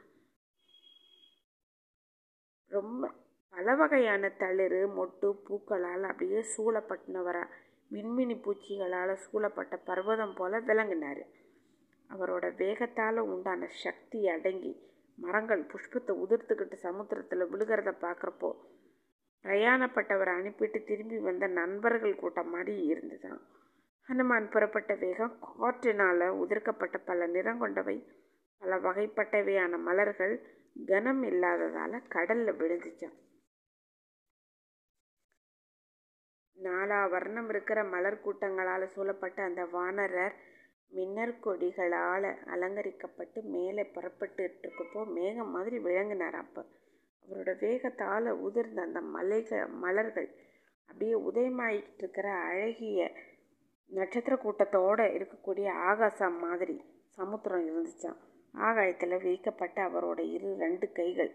ரொம்ப 2.72 3.10
பல 3.54 3.74
வகையான 3.74 4.28
தளிர் 4.38 4.80
மொட்டு 4.98 5.28
பூக்களால் 5.46 6.04
அப்படியே 6.10 6.40
சூழப்பட்டினவரா 6.52 7.42
மின்மினி 7.90 8.36
பூச்சிகளால் 8.44 9.12
சூழப்பட்ட 9.24 9.74
பர்வதம் 9.84 10.34
போல 10.34 10.60
விளங்கினார். 10.60 11.22
அவரோட 12.10 12.44
வேகத்தால் 12.56 13.20
உண்டான 13.32 13.68
சக்தி 13.82 14.20
அடங்கி 14.28 14.72
மரங்கள் 15.18 15.64
புஷ்பத்தை 15.72 16.12
உதிர்த்துக்கிட்டு 16.24 16.76
சமுத்திரத்தில் 16.86 17.50
விழுகிறத 17.50 17.90
பார்க்குறப்போ 18.00 18.50
பிரயாணப்பட்டவரை 19.44 20.32
அனுப்பிட்டு 20.40 20.78
திரும்பி 20.84 21.18
வந்த 21.18 21.46
நண்பர்கள் 21.60 22.14
கூட்டம் 22.14 22.50
மாதிரி 22.50 22.74
இருந்துதான். 22.86 23.40
ஹனுமான் 24.08 24.48
புறப்பட்ட 24.50 24.92
வேகம் 24.94 25.34
காற்றினால் 25.60 26.26
உதிர்க்கப்பட்ட 26.42 26.96
பல 26.98 27.26
நிறம் 27.26 27.58
கொண்டவை 27.58 27.96
பல 28.62 28.76
வகைப்பட்டவையான 28.78 29.78
மலர்கள் 29.78 30.34
கனம் 30.76 31.22
இல்லாததால் 31.22 32.06
கடலில் 32.08 32.58
விழுந்துச்சான் 32.58 33.18
நாலா 36.56 37.10
வர்ணம் 37.10 37.48
இருக்கிற 37.48 37.84
மலர் 37.84 38.22
கூட்டங்களால் 38.24 38.86
சூழப்பட்ட 38.88 39.42
அந்த 39.42 39.64
வானரர் 39.66 40.34
மின்னர் 40.92 41.40
கொடிகளால் 41.40 42.28
அலங்கரிக்கப்பட்டு 42.46 43.42
மேலே 43.44 43.84
புறப்பட்டு 43.84 44.42
இருக்கப்போ 44.44 45.06
மேகம் 45.12 45.50
மாதிரி 45.50 45.78
விளங்கினார் 45.78 46.34
அப்போ. 46.34 46.62
அவரோட 47.24 47.50
வேகத்தால் 47.60 48.30
உதிர்ந்த 48.40 48.80
அந்த 48.82 49.00
மலைகள் 49.10 49.68
மலர்கள் 49.78 50.28
அப்படியே 50.88 51.14
உதயமாயிட்டு 51.28 51.98
இருக்கிற 51.98 52.34
அழகிய 52.42 53.00
நட்சத்திர 53.90 54.36
கூட்டத்தோடு 54.36 55.04
இருக்கக்கூடிய 55.16 55.68
ஆகாசம் 55.84 56.38
மாதிரி 56.38 56.76
சமுத்திரம் 57.18 57.66
இருந்துச்சான் 57.66 58.20
ஆகாயத்தில் 58.54 59.22
வைக்கப்பட்ட 59.22 59.78
அவரோட 59.88 60.20
இரு 60.34 60.50
ரெண்டு 60.56 60.86
கைகள். 60.92 61.32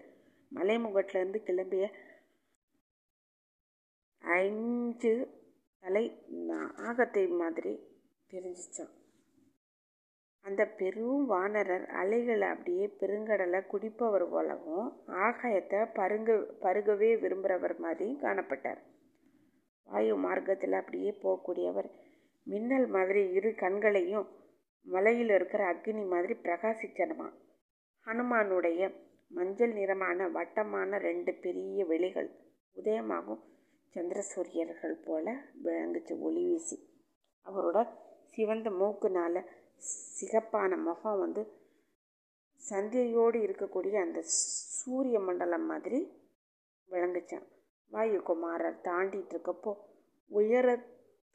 மலைமுகட்டிலிருந்து 0.52 1.40
கிளம்பிய 1.48 1.86
ஐந்து 4.44 5.12
தலை 5.84 6.06
ஆகத்தை 6.90 7.24
மாதிரி 7.42 7.74
தெரிஞ்சிச்சான். 8.32 8.94
அந்த 10.46 10.62
பெரும் 10.80 11.24
வானரர் 11.26 11.86
அலைகளை 12.02 12.48
அப்படியே 12.48 12.86
பெருங்கடலை 13.00 13.60
குடிப்பவர் 13.68 14.26
போலவும் 14.30 14.88
ஆகாயத்தை 15.26 15.80
பருங்க 16.00 16.38
பருகவே 16.64 17.10
விரும்புகிறவர் 17.24 17.76
மாதிரியும் 17.86 18.22
காணப்பட்டார். 18.22 18.82
வாயு 19.88 20.16
மார்க்கத்தில் 20.26 20.80
அப்படியே 20.80 21.12
போகக்கூடியவர் 21.24 21.90
மின்னல் 22.48 22.88
மாதிரி 22.96 23.22
இரு 23.38 23.50
கண்களையும் 23.56 24.28
மலையில் 24.88 25.30
இருக்கிற 25.30 25.62
அக்னி 25.74 26.04
மாதிரி 26.08 26.34
பிரகாசிச்சனமா? 26.44 27.28
ஹனுமானுடைய 28.06 28.82
மஞ்சள் 29.32 29.74
நிறமான 29.74 30.28
வட்டமான 30.28 30.98
ரெண்டு 30.98 31.34
பெரிய 31.34 31.86
வெளிகள் 31.86 32.30
உதயமாகும் 32.76 33.42
சந்திர 33.96 34.22
சூரியர்கள் 34.22 34.96
போல 35.06 35.26
விளங்குச்சு 35.64 36.14
ஒளி 36.20 36.44
வீசி. 36.48 36.78
அவரோட 37.46 37.78
சிவந்த 38.26 38.70
மூக்குனால் 38.70 39.42
சிகப்பான 40.20 40.78
முகம் 40.78 41.20
வந்து 41.20 41.44
சந்தியோடு 42.62 43.40
இருக்கக்கூடிய 43.40 43.96
அந்த 44.02 44.20
சூரிய 44.78 45.20
மண்டலம் 45.20 45.66
மாதிரி 45.66 46.00
விளங்குச்சான் 46.90 47.48
வாயுகுமாரர் 47.92 48.84
தாண்டிட்டு 48.84 49.34
இருக்கப்போ 49.34 49.72
உயர 50.32 50.68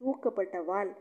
தூக்கப்பட்ட 0.01 0.65
வால் 0.65 0.93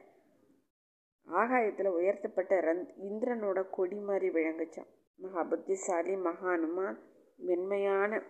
ஆகாயத்தில் 1.28 1.90
உயர்த்தப்பட்ட 1.90 2.60
ரந் 2.62 2.84
இந்திரனோட 3.02 3.70
கொடி 3.70 4.00
மாதிரி 4.00 4.30
விளங்குச்சான் 4.30 4.90
மகா 5.20 5.44
புத்திசாலி 5.44 6.16
மகானுமான் 6.16 6.98
மென்மையான 7.40 8.22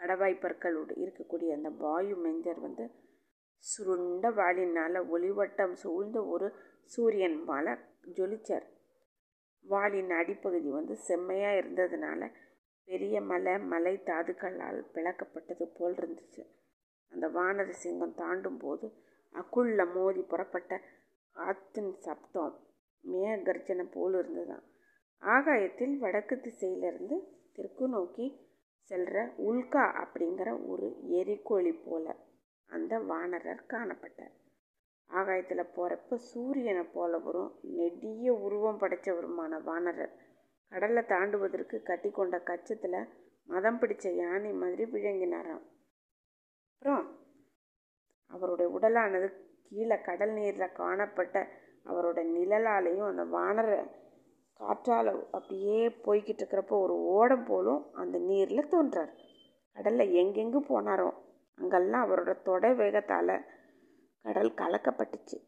கடவாய்ப்பற்களோடு 0.00 0.92
இருக்கக்கூடிய 1.02 1.50
அந்த 1.52 1.70
வாயு 1.78 2.14
மெஞ்சர் 2.16 2.60
வந்து 2.60 2.84
சுருண்ட 3.64 4.30
வாளினால் 4.34 4.98
ஒளிவட்டம் 5.12 5.72
சூழ்ந்த 5.72 6.18
ஒரு 6.26 6.46
சூரியன் 6.84 7.44
மேலே 7.44 7.72
ஜொலிச்சார். 8.16 8.66
வாளின் 9.64 10.10
அடிப்பகுதி 10.10 10.70
வந்து 10.70 10.96
செம்மையாக 10.96 11.60
இருந்ததுனால 11.60 12.30
பெரிய 12.88 13.20
மலை 13.20 13.58
மலை 13.58 13.94
தாதுக்களால் 14.04 14.80
பிளக்கப்பட்டது 14.94 15.64
போல் 15.76 15.94
இருந்துச்சு. 15.94 16.42
அந்த 17.12 17.28
வானர 17.28 17.68
சிங்கம் 17.82 18.14
தாண்டும் 18.14 18.56
போது 18.56 18.86
அக்குள்ள 19.34 19.92
மோதி 19.92 20.22
புறப்பட்ட 20.22 20.72
காத்தின் 21.32 21.94
சப்தம். 21.98 22.60
மேகர்ஜனை 23.12 23.86
போல் 23.92 24.14
இருந்ததுதான் 24.14 24.62
ஆகாயத்தில் 25.18 25.98
வடக்கு 25.98 26.40
திசையிலிருந்து 26.40 27.16
தெற்கு 27.52 27.88
நோக்கி 27.88 28.50
செல்கிற 28.88 29.32
உல்கா 29.48 29.84
அப்படிங்கிற 30.04 30.66
ஒரு 30.66 30.86
எரிக்கோழி 31.10 31.80
போல 31.84 32.16
அந்த 32.66 32.98
வானரர் 32.98 33.64
காணப்பட்டார். 33.68 34.34
ஆகாயத்தில் 35.06 35.72
போகிறப்ப 35.76 36.14
சூரியனை 36.14 36.82
போல 36.82 37.18
வரும். 37.18 37.58
நெடிய 37.62 38.34
உருவம் 38.34 38.80
படைத்தவருமான 38.80 39.62
வானரர். 39.62 40.16
கடலை 40.68 41.02
தாண்டுவதற்கு 41.02 41.82
கட்டி 41.82 42.10
கொண்ட 42.10 42.38
கச்சத்தில் 42.38 43.08
மதம் 43.44 43.80
பிடிச்ச 43.80 44.14
யானை 44.14 44.52
மாதிரி 44.52 44.84
விழுங்கினாராம். 44.84 45.62
அப்புறம் 46.72 47.18
அவருடைய 48.26 48.78
உடலானது 48.80 49.50
கீழே 49.72 49.96
கடல் 50.00 50.32
நீரில் 50.32 50.72
காணப்பட்ட 50.72 51.36
அவரோட 51.84 52.20
நிழலாலையும் 52.36 53.08
அந்த 53.10 53.24
வானர 53.36 53.68
காற்றால் 54.60 55.10
அப்படியே 55.30 55.78
போய்கிட்டு 55.88 56.42
இருக்கிறப்போ 56.42 56.76
ஒரு 56.86 56.96
ஓடம் 57.12 57.44
போலும் 57.44 57.92
அந்த 57.92 58.18
நீரில் 58.18 58.68
தோன்றார். 58.68 59.12
கடலில் 59.76 60.14
எங்கெங்கு 60.14 60.60
போனாரோ 60.68 61.08
அங்கெல்லாம் 61.58 62.04
அவரோட 62.08 62.42
தொடை 62.42 62.70
வேகத்தால் 62.72 63.34
கடல் 64.24 64.52
கலக்கப்பட்டுச்சு. 64.52 65.38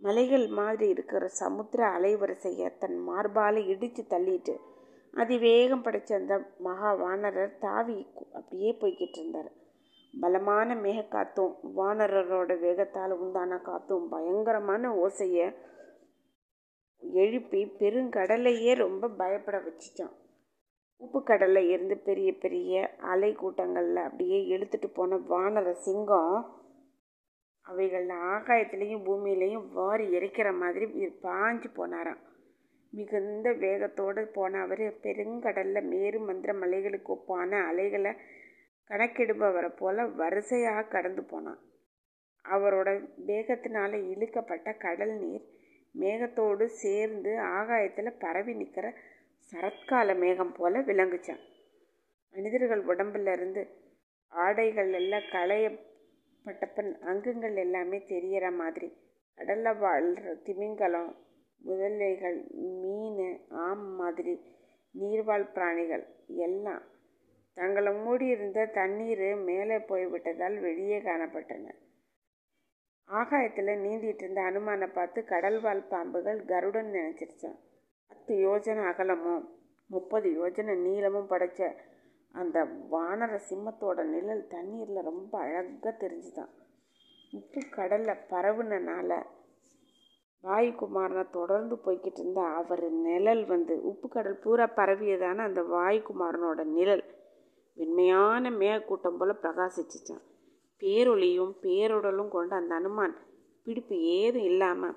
மலைகள் 0.00 0.46
மாதிரி 0.46 0.88
இருக்கிற 0.88 1.28
சமுத்திர 1.28 1.86
அலைவரிசையை 1.88 2.68
தன் 2.78 2.98
மார்பால் 3.08 3.58
இடித்து 3.66 4.02
தள்ளிட்டு 4.10 4.54
அதிவேகம் 5.14 5.84
படைச்ச 5.84 6.12
அந்த 6.14 6.34
மகா 6.58 6.90
வானரர் 6.92 7.58
தாவி 7.58 7.98
அப்படியே 8.32 8.70
போய்கிட்டு 8.80 9.18
இருந்தார். 9.18 9.50
பலமான 10.14 10.74
மேகக்காத்தும் 10.74 11.52
வானரரோட 11.76 12.52
வேகத்தால் 12.60 13.14
உண்டான 13.16 13.56
காத்தும் 13.56 14.06
பயங்கரமான 14.08 14.90
ஓசையை 14.94 15.46
எழுப்பி 17.00 17.60
பெருங்கடலையே 17.80 18.72
ரொம்ப 18.74 19.08
பயப்பட 19.08 19.58
வச்சிச்சான். 19.58 20.14
உப்பு 21.00 21.22
கடலில் 21.22 21.68
இருந்து 21.68 21.96
பெரிய 21.98 22.28
பெரிய 22.34 22.96
அலை 23.12 23.32
கூட்டங்களில் 23.32 23.96
அப்படியே 23.96 24.38
இழுத்துட்டு 24.56 24.88
போன 24.94 25.16
வானர 25.16 25.70
சிங்கம் 25.70 26.38
அவைகள் 27.66 28.06
ஆகாயத்துலேயும் 28.06 29.06
பூமியிலையும் 29.08 29.66
வாரி 29.72 30.06
இறைக்கிற 30.18 30.58
மாதிரி 30.58 30.86
பாஞ்சு 31.22 31.68
போனாராம். 31.76 32.22
மிகுந்த 32.92 33.52
வேகத்தோடு 33.52 34.22
போன 34.26 34.60
அவர் 34.60 34.84
பெருங்கடலில் 35.02 35.88
மேரு 35.88 36.20
மந்திர 36.20 36.52
மலைகளுக்கு 36.52 37.10
ஒப்பான 37.16 37.50
அலைகளை 37.66 38.12
கணக்கெடுப்பவரை 38.90 39.70
போல 39.76 40.06
வரிசையாக 40.20 40.82
கடந்து 40.82 41.22
போனான். 41.22 41.60
அவரோட 42.44 42.88
வேகத்தினால் 43.26 43.96
இழுக்கப்பட்ட 44.12 44.76
கடல் 44.76 45.14
நீர் 45.14 45.46
மேகத்தோடு 45.94 46.64
சேர்ந்து 46.82 47.40
ஆகாயத்தில் 47.40 48.18
பரவி 48.18 48.52
நிற்கிற 48.54 48.86
சரத்கால 49.52 50.16
மேகம் 50.18 50.52
போல 50.52 50.80
விளங்குச்சான். 50.80 51.42
மனிதர்கள் 52.34 52.82
உடம்புல 52.84 53.32
இருந்து 53.32 53.62
ஆடைகள் 54.32 54.92
எல்லாம் 54.92 55.28
களையப்பட்டப்பன் 55.32 56.92
அங்கங்கள் 57.00 57.56
எல்லாமே 57.56 57.98
தெரியற 58.08 58.46
மாதிரி. 58.56 58.88
கடலில் 59.38 59.78
வாழ்கிற 59.78 60.34
திமிங்கலம் 60.46 61.10
முதலைகள் 61.64 62.38
மீன் 62.82 63.22
ஆம் 63.48 63.86
மாதிரி 63.94 64.34
நீர்வாழ் 64.94 65.52
பிராணிகள் 65.52 66.04
எல்லாம் 66.26 66.84
தங்களை 67.58 67.92
மூடியிருந்த 68.04 68.66
தண்ணீர் 68.78 69.26
மேலே 69.48 69.78
போய்விட்டதால் 69.90 70.56
வெளியே 70.60 70.98
காணப்பட்டன. 70.98 71.66
ஆகாயத்தில் 73.08 73.80
நீந்திட்டு 73.84 74.22
இருந்த 74.22 74.40
அனுமானை 74.42 74.88
பார்த்து 74.92 75.20
கடல்வாழ் 75.28 75.82
பாம்புகள் 75.90 76.40
கருடன் 76.44 76.90
நினச்சிருச்சான் 76.92 77.58
பத்து 78.10 78.34
யோஜனை 78.48 78.82
அகலமும் 78.90 79.44
முப்பது 79.90 80.28
யோஜனை 80.30 80.74
நீளமும் 80.76 81.30
படைச்ச 81.30 81.70
அந்த 82.34 82.58
வானர 82.92 83.34
சிம்மத்தோட 83.48 84.04
நிழல் 84.04 84.46
தண்ணீரில் 84.46 85.06
ரொம்ப 85.10 85.32
அழகாக 85.38 85.92
தெரிஞ்சுதான். 86.00 86.52
உப்பு 87.32 87.60
கடலில் 87.70 88.24
பரவுனனால 88.30 89.10
வாயுகுமாரனை 90.44 91.24
தொடர்ந்து 91.30 91.76
போய்கிட்டு 91.84 92.20
இருந்த 92.20 92.42
அவர் 92.60 92.84
நிழல் 93.06 93.44
வந்து 93.46 93.74
உப்பு 93.82 94.08
கடல் 94.08 94.42
பூரா 94.42 94.66
பரவியதான 94.76 95.44
அந்த 95.48 95.62
வாயுகுமாரனோட 95.74 96.64
நிழல். 96.76 97.04
வெண்மையான 97.78 98.50
மேகக்கூட்டம் 98.60 99.18
போல் 99.20 99.40
பிரகாசிச்சிச்சான் 99.42 100.24
பேரொளியும் 100.82 101.52
பேருடலும் 101.64 102.32
கொண்ட 102.34 102.52
அந்த 102.56 102.72
அனுமான் 102.80 103.14
பிடிப்பு 103.66 103.96
ஏதும் 104.18 104.48
இல்லாமல் 104.50 104.96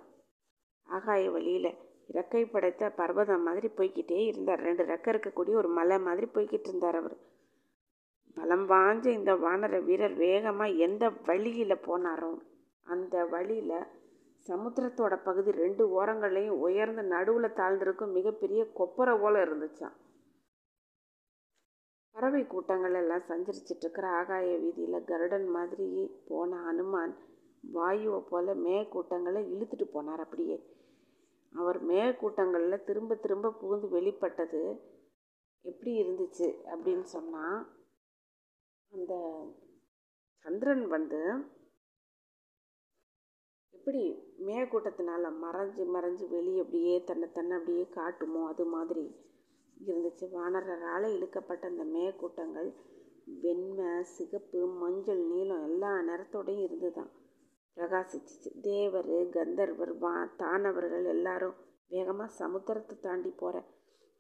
ஆகாய 0.90 1.24
வழியில் 1.32 1.72
இறக்கை 2.10 2.44
படைத்த 2.46 2.90
பர்வதம் 3.00 3.46
மாதிரி 3.48 3.68
போய்கிட்டே 3.78 4.20
இருந்தார். 4.30 4.64
ரெண்டு 4.68 4.84
ரெக்கை 4.84 5.10
இருக்கக்கூடிய 5.14 5.54
ஒரு 5.62 5.70
மலை 5.78 5.98
மாதிரி 6.00 6.28
போய்கிட்டு 6.36 6.70
இருந்தார் 6.70 6.98
அவர். 7.02 7.18
பலம் 8.38 8.66
வாஞ்ச 8.72 9.06
இந்த 9.20 9.32
வானர 9.46 9.78
வீரர் 9.88 10.16
வேகமாக 10.24 10.78
எந்த 10.86 11.04
வழியில் 11.30 11.84
போனாரோ 11.88 12.32
அந்த 12.88 13.16
வழியில் 13.34 13.78
சமுத்திரத்தோட 14.46 15.16
பகுதி 15.26 15.52
ரெண்டு 15.64 15.84
ஓரங்களையும் 15.98 16.62
உயர்ந்து 16.68 17.04
நடுவில் 17.14 17.58
தாழ்ந்திருக்கும் 17.60 18.16
மிகப்பெரிய 18.18 18.62
கொப்பரை 18.80 19.14
போல 19.24 19.44
இருந்துச்சான் 19.46 19.96
பறவை 22.12 22.48
கூட்டங்கள் 22.48 22.94
எல்லாம் 22.94 23.24
சஞ்சரிச்சிட்டு 23.28 23.84
இருக்கிற 23.84 24.08
ஆகாய 24.08 24.58
வீதியில் 24.58 25.04
கருடன் 25.04 25.48
மாதிரி 25.48 25.88
போன 26.28 26.56
அனுமான் 26.72 27.14
வாயுவை 27.74 28.20
போல் 28.30 28.46
மேகக்கூட்டங்களை 28.46 29.42
இழுத்துட்டு 29.54 29.86
போனார் 29.94 30.20
அப்படியே. 30.20 30.58
அவர் 31.54 31.86
மேகக்கூட்டங்களில் 31.86 32.84
திரும்ப 32.84 33.16
திரும்ப 33.16 33.52
புகுந்து 33.52 33.88
வெளிப்பட்டது 33.90 34.62
எப்படி 35.66 36.02
இருந்துச்சு? 36.02 36.48
அப்படின்னு 36.74 37.02
சொன்னால் 37.02 37.60
அந்த 38.92 39.14
சந்திரன் 40.46 40.88
வந்து 40.88 41.22
எப்படி 43.74 44.04
மேகக்கூட்டத்தினால 44.46 45.32
மறைஞ்சு 45.44 45.84
மறைஞ்சு 45.96 46.28
வெளியே 46.30 46.60
அப்படியே 46.60 47.04
தன்னை 47.04 47.32
தன்னை 47.32 47.58
அப்படியே 47.58 47.84
காட்டுமோ 47.90 48.48
அது 48.48 48.66
மாதிரி? 48.66 49.06
இருந்துச்சு. 49.88 50.26
வானரரால் 50.38 51.08
இழுக்கப்பட்ட 51.16 51.64
அந்த 51.72 51.84
மேகக்கூட்டங்கள் 51.96 52.70
வெண்மை 53.44 53.90
சிகப்பு 54.16 54.62
மஞ்சள் 54.82 55.22
நீளம் 55.32 55.66
எல்லா 55.70 55.92
நிறத்தோடையும் 56.10 56.66
இருந்து 56.68 56.90
தான் 56.98 57.12
பிரகாசிச்சிச்சு. 57.78 58.50
தேவர் 58.68 59.12
கந்தர்வர் 59.36 59.94
வா 60.04 60.16
தானவர்கள் 60.42 61.06
எல்லாரும் 61.16 61.60
வேகமாக 61.94 62.36
சமுத்திரத்தை 62.42 62.96
தாண்டி 63.08 63.32
போகிற 63.42 63.64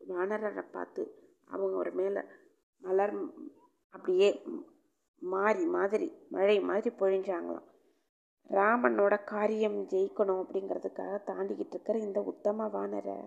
வானரரை 0.02 0.64
பார்த்து 0.76 1.04
அவங்க 1.54 1.76
ஒரு 1.84 1.92
மேலே 2.00 2.22
மலர் 2.82 3.16
அப்படியே 3.94 4.30
மாறி 5.22 5.64
மாதிரி 5.76 6.08
மழை 6.36 6.56
மாதிரி 6.70 6.90
பொழிஞ்சாங்களாம். 7.02 7.68
ராமனோட 8.50 9.16
காரியம் 9.32 9.78
ஜெயிக்கணும் 9.92 10.42
அப்படிங்கிறதுக்காக 10.44 11.20
தாண்டிக்கிட்டு 11.30 11.76
இருக்கிற 11.76 11.98
இந்த 12.08 12.20
உத்தம 12.32 12.68
வானரை 12.76 13.18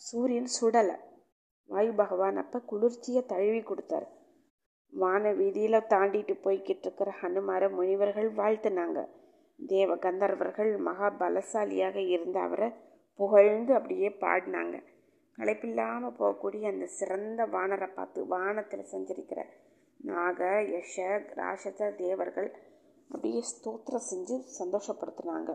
சூரியன் 0.00 0.50
சுடலை. 0.56 0.96
வாயு 1.70 1.92
பகவான் 1.94 2.36
அப்போ 2.36 2.58
குளிர்ச்சியை 2.60 3.22
தழுவி 3.26 3.60
கொடுத்தாரு. 3.60 4.06
வான 4.92 5.32
வீதியில் 5.32 5.86
தாண்டிட்டு 5.92 6.34
போய்கிட்டு 6.44 6.84
இருக்கிற 6.86 7.10
ஹனுமார 7.20 7.68
முனிவர்கள் 7.70 8.28
வாழ்த்துனாங்க. 8.32 8.98
தேவ 9.58 9.96
கந்தர்வர்கள் 9.96 10.70
மகா 10.78 11.08
பலசாலியாக 11.20 11.96
இருந்த 12.14 12.40
அவரை 12.40 12.68
புகழ்ந்து 13.18 13.72
அப்படியே 13.74 14.08
பாடினாங்க. 14.08 14.76
களைப்பில்லாமல் 15.38 16.16
போகக்கூடிய 16.18 16.64
அந்த 16.70 16.86
சிறந்த 16.98 17.46
வானரை 17.46 17.88
பார்த்து 17.94 18.20
வானத்தில் 18.26 18.90
செஞ்சிருக்கிற 18.92 19.40
நாக 20.00 20.48
யஷ 20.74 20.96
ராஷத 21.40 21.90
தேவர்கள் 21.96 22.48
அப்படியே 23.10 23.40
ஸ்தோத்திரம் 23.50 24.08
செஞ்சு 24.10 24.36
சந்தோஷப்படுத்தினாங்க. 24.58 25.50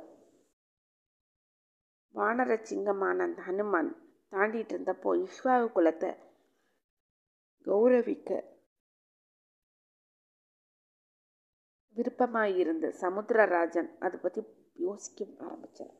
வானர 2.16 2.54
சிங்கமான 2.70 3.24
அந்த 3.24 3.42
ஹனுமான் 3.48 3.92
தாண்டிட்டு 4.32 4.74
இருந்தப்போ 4.74 5.16
இஸ்வாவு 5.22 5.72
குலத்தை 5.72 6.12
கௌரவிக்க 7.68 8.30
விருப்பமாயிருந்த 11.98 12.88
சமுத்திரராஜன் 13.02 13.90
அதை 14.00 14.20
பற்றி 14.20 14.42
யோசிக்க 14.76 15.26
ஆரம்பித்தார் 15.38 15.96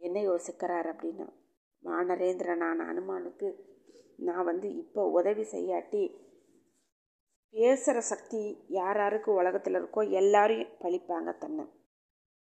என்ன 0.00 0.18
யோசிக்கிறார் 0.20 0.88
அப்படின்னா 0.92 1.26
வானரேந்திரனான 1.82 2.86
அனுமானுக்கு 2.86 3.48
நான் 4.16 4.44
வந்து 4.44 4.76
இப்போ 4.76 5.08
உதவி 5.10 5.42
செய்யாட்டி 5.42 6.02
பேசுகிற 7.54 8.00
சக்தி 8.00 8.40
யார் 8.68 8.96
யாருக்கு 8.96 9.32
உலகத்தில் 9.32 9.74
இருக்கோ 9.74 10.10
எல்லாரையும் 10.10 10.76
பழிப்பாங்க 10.80 11.38
தன்னை. 11.38 11.64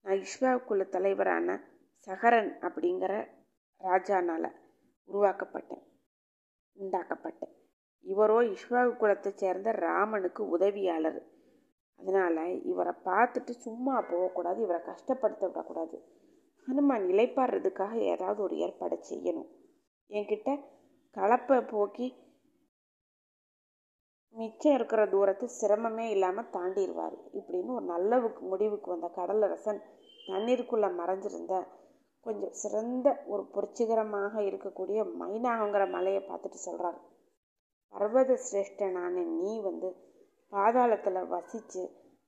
நான் 0.06 0.22
இஷ்வாவுக்குள்ள 0.22 0.90
தலைவரான 0.90 1.58
சஹரன் 2.08 2.52
அப்படிங்கிற 2.62 3.14
ராஜானால் 3.82 4.50
உருவாக்கப்பட்டேன் 5.10 5.84
உண்டாக்கப்பட்டேன். 6.78 7.54
இவரோ 8.06 8.38
இஷ்வாகு 8.56 8.92
குலத்தை 9.02 9.32
சேர்ந்த 9.34 9.72
ராமனுக்கு 9.72 10.42
உதவியாளர். 10.50 11.20
அதனால் 12.00 12.42
இவரை 12.64 12.94
பார்த்துட்டு 13.06 13.54
சும்மா 13.66 13.96
போகக்கூடாது 14.02 14.60
இவரை 14.62 14.82
கஷ்டப்படுத்த 14.92 15.44
விடக்கூடாது. 15.48 15.98
ஹனுமான் 16.68 17.06
இலைப்பாடுறதுக்காக 17.12 17.94
ஏதாவது 18.14 18.40
ஒரு 18.42 18.56
ஏற்பாடு 18.58 18.98
செய்யணும். 19.10 19.50
என்கிட்ட 20.10 20.50
கலப்பை 21.16 21.58
போக்கி 21.66 22.08
மிச்சம் 24.36 24.74
இருக்கிற 24.74 25.02
தூரத்தை 25.08 25.48
சிரமமே 25.60 26.06
இல்லாமல் 26.10 26.52
தாண்டிடுவார். 26.56 27.16
இப்படின்னு 27.40 27.72
ஒரு 27.78 27.86
நல்ல 27.86 28.20
முடிவுக்கு 28.52 28.88
வந்த 28.92 29.08
கடலரசன் 29.18 29.80
தண்ணீருக்குள்ளே 30.28 30.90
மறைஞ்சிருந்த 31.00 31.54
கொஞ்சம் 32.28 32.58
சிறந்த 32.62 33.08
ஒரு 33.26 33.44
புரட்சிகரமாக 33.54 34.42
இருக்கக்கூடிய 34.50 35.00
மைனாங்கிற 35.22 35.84
மலையை 35.90 36.22
பார்த்துட்டு 36.22 36.60
சொல்கிறார் 36.66 37.00
பர்வத 37.94 38.38
சிரேஷ்டனான 38.48 39.26
நீ 39.38 39.52
வந்து 39.60 39.90
பாதாளத்தில் 40.52 41.28
வசித்து 41.28 41.84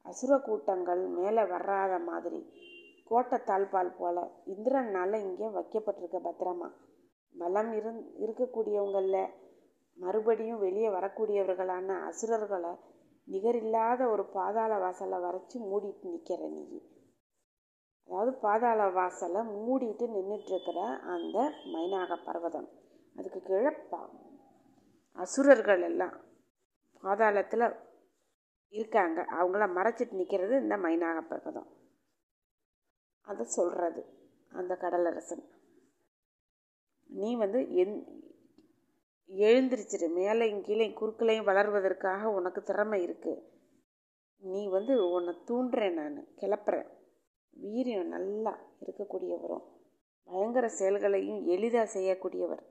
அசுர 0.05 0.33
கூட்டங்கள் 0.39 1.01
மேலே 1.17 1.43
வராத 1.45 1.93
மாதிரி 1.99 2.39
கோட்டை 3.11 3.37
தாழ்பால் 3.49 3.91
போல் 3.97 4.21
இந்திரனால் 4.53 5.15
இங்கே 5.27 5.47
வைக்கப்பட்டிருக்க 5.49 6.17
பத்திரமா. 6.19 6.67
பலம் 7.35 7.71
இருந் 7.73 8.01
இருக்கக்கூடியவங்களில் 8.23 9.33
மறுபடியும் 9.97 10.59
வெளியே 10.59 10.89
வரக்கூடியவர்களான 10.89 11.97
அசுரர்களை 12.09 12.71
நிகரில்லாத 13.27 14.01
ஒரு 14.11 14.23
பாதாள 14.35 14.71
வாசலை 14.77 15.17
வரைச்சி 15.19 15.57
மூடிட்டு 15.69 16.07
நிற்கிற 16.13 16.41
நீ. 16.47 16.63
அதாவது 18.09 18.37
பாதாள 18.37 18.89
வாசலை 18.89 19.41
மூடிட்டு 19.41 20.05
நின்றுட்டுருக்கிற 20.13 20.99
அந்த 20.99 21.51
மைனாக 21.73 22.23
பர்வதம். 22.25 22.69
அதுக்கு 23.15 23.41
கீழே 23.41 23.69
பா 23.89 24.09
அசுரர்கள் 25.11 25.81
எல்லாம் 25.81 26.15
பாதாளத்தில் 27.03 27.75
இருக்காங்க. 28.69 29.21
அவங்கள 29.21 29.65
மறைச்சிட்டு 29.77 30.11
நிற்கிறது 30.11 30.61
இந்த 30.61 30.77
மைனாக 30.77 31.21
பர்வதம். 31.21 31.69
அதை 33.21 33.45
சொல்கிறது 33.45 34.05
அந்த 34.49 34.77
கடலரசன். 34.81 35.43
நீ 37.07 37.35
வந்து 37.35 37.59
எந் 37.59 37.95
எழுந்திருச்சிரு. 39.27 40.13
மேலே 40.13 40.61
கீழே 40.61 40.89
குறுக்களையும் 40.89 41.47
வளர்வதற்காக 41.47 42.23
உனக்கு 42.23 42.63
திறமை 42.63 43.07
இருக்குது 43.07 43.43
நீ 44.37 44.67
வந்து 44.67 45.11
உன்னை 45.11 45.33
தூண்டுறேன் 45.45 45.93
நான். 45.93 46.27
கிளப்புறேன். 46.35 46.97
வீரியம் 47.53 48.07
நல்லா 48.07 48.59
இருக்கக்கூடியவரும் 48.81 49.65
பயங்கர 50.23 50.67
செயல்களையும் 50.67 51.45
எளிதாக 51.45 51.99
செய்யக்கூடியவர். 51.99 52.63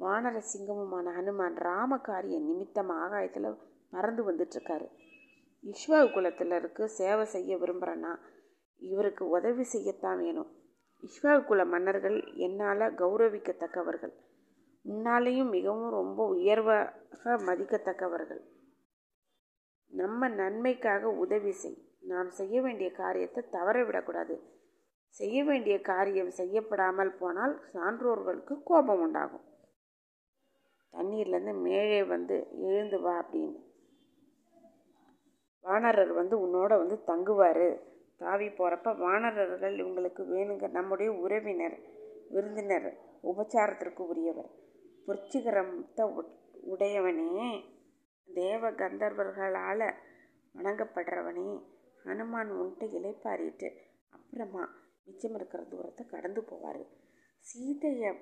வானர 0.00 0.42
சிங்கமுமான 0.52 1.12
ஹனுமான் 1.16 1.56
ராமகாரிய 1.56 2.40
நிமித்தம் 2.40 2.88
ஆகாயத்தில் 2.88 3.58
பறந்து 3.90 4.32
வந்துட்டுருக்காரு. 4.32 4.86
இஸ்வாவு 5.64 6.12
குலத்தில் 6.12 6.50
இருக்கு 6.50 6.88
சேவை 6.88 7.24
செய்ய 7.24 7.56
விரும்புகிறேன்னா 7.56 8.12
இவருக்கு 8.76 9.28
உதவி 9.28 9.64
செய்யத்தான் 9.72 10.18
வேணும். 10.18 10.50
இஸ்வாவு 11.02 11.44
குல 11.44 11.64
மன்னர்கள் 11.64 12.34
என்னால் 12.34 12.94
கௌரவிக்கத்தக்கவர்கள். 12.94 14.14
முன்னாலேயும் 14.84 15.50
மிகவும் 15.50 15.90
ரொம்ப 15.90 16.26
உயர்வாக 16.26 17.36
மதிக்கத்தக்கவர்கள். 17.46 18.42
நம்ம 19.86 20.28
நன்மைக்காக 20.28 21.10
உதவி 21.10 21.52
செய். 21.52 21.89
நாம் 22.00 22.30
செய்ய 22.30 22.62
வேண்டிய 22.62 22.92
காரியத்தை 22.92 23.48
தவற 23.50 23.84
விடக்கூடாது. 23.84 24.42
செய்ய 25.08 25.44
வேண்டிய 25.44 25.80
காரியம் 25.80 26.30
செய்யப்படாமல் 26.30 27.16
போனால் 27.16 27.60
சான்றோர்களுக்கு 27.74 28.62
கோபம் 28.62 29.00
உண்டாகும். 29.00 29.44
தண்ணீர்லேருந்து 30.92 31.60
மேலே 31.60 32.02
வந்து 32.02 32.46
எழுந்து 32.60 33.00
வா 33.00 33.24
அப்படின்னு. 33.24 33.68
வானரர் 35.60 36.12
வந்து 36.12 36.36
உன்னோட 36.38 36.68
வந்து 36.68 37.02
தங்குவார். 37.06 37.80
தாவி 38.16 38.48
போகிறப்ப 38.48 38.98
வானரர்கள் 38.98 39.76
இவங்களுக்கு 39.76 40.22
வேணுங்க. 40.22 40.70
நம்முடைய 40.70 41.12
உறவினர் 41.12 41.78
விருந்தினர் 42.30 42.96
உபச்சாரத்திற்கு 43.22 43.98
உரியவர். 43.98 44.50
புரட்சிகரத்தை 45.06 46.06
உடையவனே. 46.70 47.64
தேவ 48.34 48.70
கந்தர்வர்களால் 48.70 49.94
வணங்கப்படுறவனே. 50.56 51.78
ஹனுமான் 52.04 52.50
உன்ட்டு 52.60 52.86
இலைப்பாரிட்டு 52.98 53.68
அப்புறமா 54.08 54.68
மிச்சம் 55.04 55.34
இருக்கிற 55.34 55.62
தூரத்தை 55.62 56.06
கடந்து 56.06 56.40
போவார். 56.40 56.86
சீதையை 57.38 58.14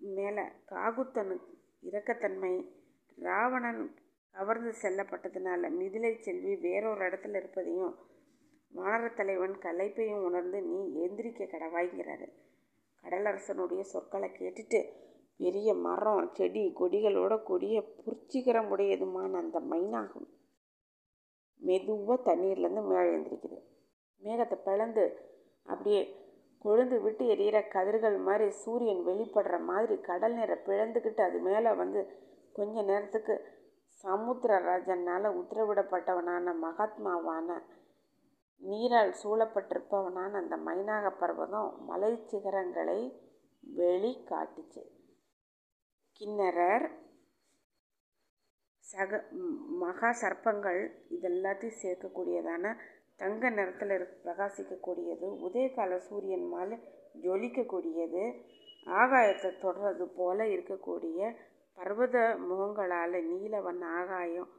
மேலே 0.00 0.42
காகுத்தனு 0.70 1.36
இறக்கத்தன்மை 1.82 2.68
ராவணன் 3.16 3.94
கவர்ந்து 4.30 4.72
செல்லப்பட்டதுனால 4.82 5.70
மிதிலை 5.70 6.18
செல்வி 6.18 6.56
வேறொரு 6.56 7.08
இடத்துல 7.08 7.36
இருப்பதையும் 7.36 7.94
வானரத்தலைவன் 8.74 9.54
கலைப்பையும் 9.58 10.24
உணர்ந்து 10.24 10.62
நீ 10.62 11.06
எந்திரிக்க 11.06 11.44
கடவாய்ங்கிறாரு. 11.44 12.28
கடலரசனுடைய 13.02 13.80
சொற்களை 13.80 14.30
கேட்டுட்டு 14.30 14.80
பெரிய 15.36 15.74
மரம் 15.74 16.30
செடி 16.32 16.72
கொடிகளோட 16.80 17.42
கொடிய 17.42 17.80
புரட்சிகரம் 17.80 18.70
உடையதுமான 18.74 19.32
அந்த 19.32 19.60
மைனாகும். 19.60 20.28
மெதுவாக 21.62 22.18
தண்ணீர்லேருந்து 22.22 22.82
மேலே 22.84 23.08
எழுந்திருக்குது. 23.08 23.58
மேகத்தை 24.22 24.56
பிளந்து 24.64 25.04
அப்படியே 25.66 26.02
கொழுந்து 26.64 26.96
விட்டு 27.00 27.24
எரியிற 27.24 27.58
கதிர்கள் 27.68 28.16
மாதிரி 28.18 28.46
சூரியன் 28.62 29.02
வெளிப்படுற 29.04 29.56
மாதிரி 29.64 29.96
கடல் 30.00 30.34
நீரை 30.34 30.56
பிளந்துக்கிட்டு 30.66 31.22
அது 31.22 31.38
மேலே 31.40 31.72
வந்து 31.72 32.00
கொஞ்ச 32.52 32.82
நேரத்துக்கு 32.82 33.34
சமுத்திரராஜனால் 34.04 35.28
உத்தரவிடப்பட்டவனான 35.40 36.54
மகாத்மாவான 36.64 37.48
நீரால் 38.62 39.12
சூழப்பட்டிருப்பவனான 39.22 40.30
அந்த 40.40 40.56
மைனாக 40.66 41.10
பர்வதம் 41.20 41.70
மலை 41.86 42.12
சிகரங்களை 42.30 43.00
வெளி 43.64 44.12
காட்டுச்சு 44.30 44.82
கிண்ணறர் 46.20 46.86
சக 48.92 49.18
மகா 49.82 50.10
சர்ப்பங்கள் 50.20 50.80
இதெல்லாத்தையும் 51.14 51.80
சேர்க்கக்கூடியதான 51.82 52.74
தங்க 53.20 53.50
நிறத்தில் 53.56 53.92
இருக்க 53.96 54.14
பிரகாசிக்கக்கூடியது. 54.24 55.26
உதயகால 55.46 55.98
சூரியன் 56.06 56.46
மேலே 56.52 56.76
ஜொலிக்கக்கூடியது. 57.24 58.22
ஆகாயத்தை 59.00 59.50
தொடர்றது 59.64 60.04
போல 60.18 60.46
இருக்கக்கூடிய 60.54 61.20
பர்வத 61.78 62.16
முகங்களால் 62.48 63.18
நீல 63.30 63.60
வண்ண 63.66 63.82
ஆகாயம் 64.00 64.52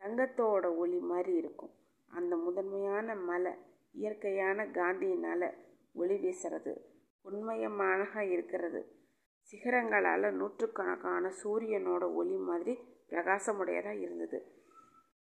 தங்கத்தோட 0.00 0.66
ஒளி 0.82 1.00
மாதிரி 1.10 1.32
இருக்கும். 1.42 1.72
அந்த 2.10 2.32
முதன்மையான 2.44 3.14
மலை 3.30 3.52
இயற்கையான 4.00 4.64
காந்தியினால் 4.78 5.46
ஒளி 6.00 6.16
வீசுறது 6.24 6.72
உண்மையமாக 7.24 8.22
இருக்கிறது. 8.34 8.80
சிகரங்களால் 9.50 10.36
நூற்றுக்கணக்கான 10.38 11.30
சூரியனோட 11.42 12.04
ஒளி 12.20 12.38
மாதிரி 12.48 12.74
பிரகாசமுடையதாக 13.10 14.00
இருந்தது. 14.00 14.38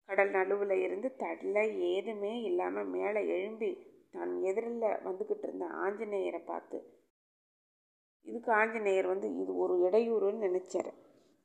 கடல் 0.09 0.31
நடுவில் 0.31 0.83
இருந்து 0.83 1.09
தடல 1.19 1.59
ஏதுமே 1.93 2.43
இல்லாமல் 2.43 2.87
மேலே 2.87 3.27
எழும்பி 3.29 3.71
தன் 4.11 4.43
எதிரில் 4.43 4.81
வந்துக்கிட்டு 4.81 5.43
இருந்த 5.43 5.67
ஆஞ்சநேயரை 5.67 6.45
பார்த்து 6.45 6.79
இதுக்கு 8.27 8.53
ஆஞ்சநேயர் 8.53 9.07
வந்து 9.07 9.29
இது 9.37 9.57
ஒரு 9.57 9.75
இடையூறுன்னு 9.79 10.47
நினச்சார். 10.47 10.93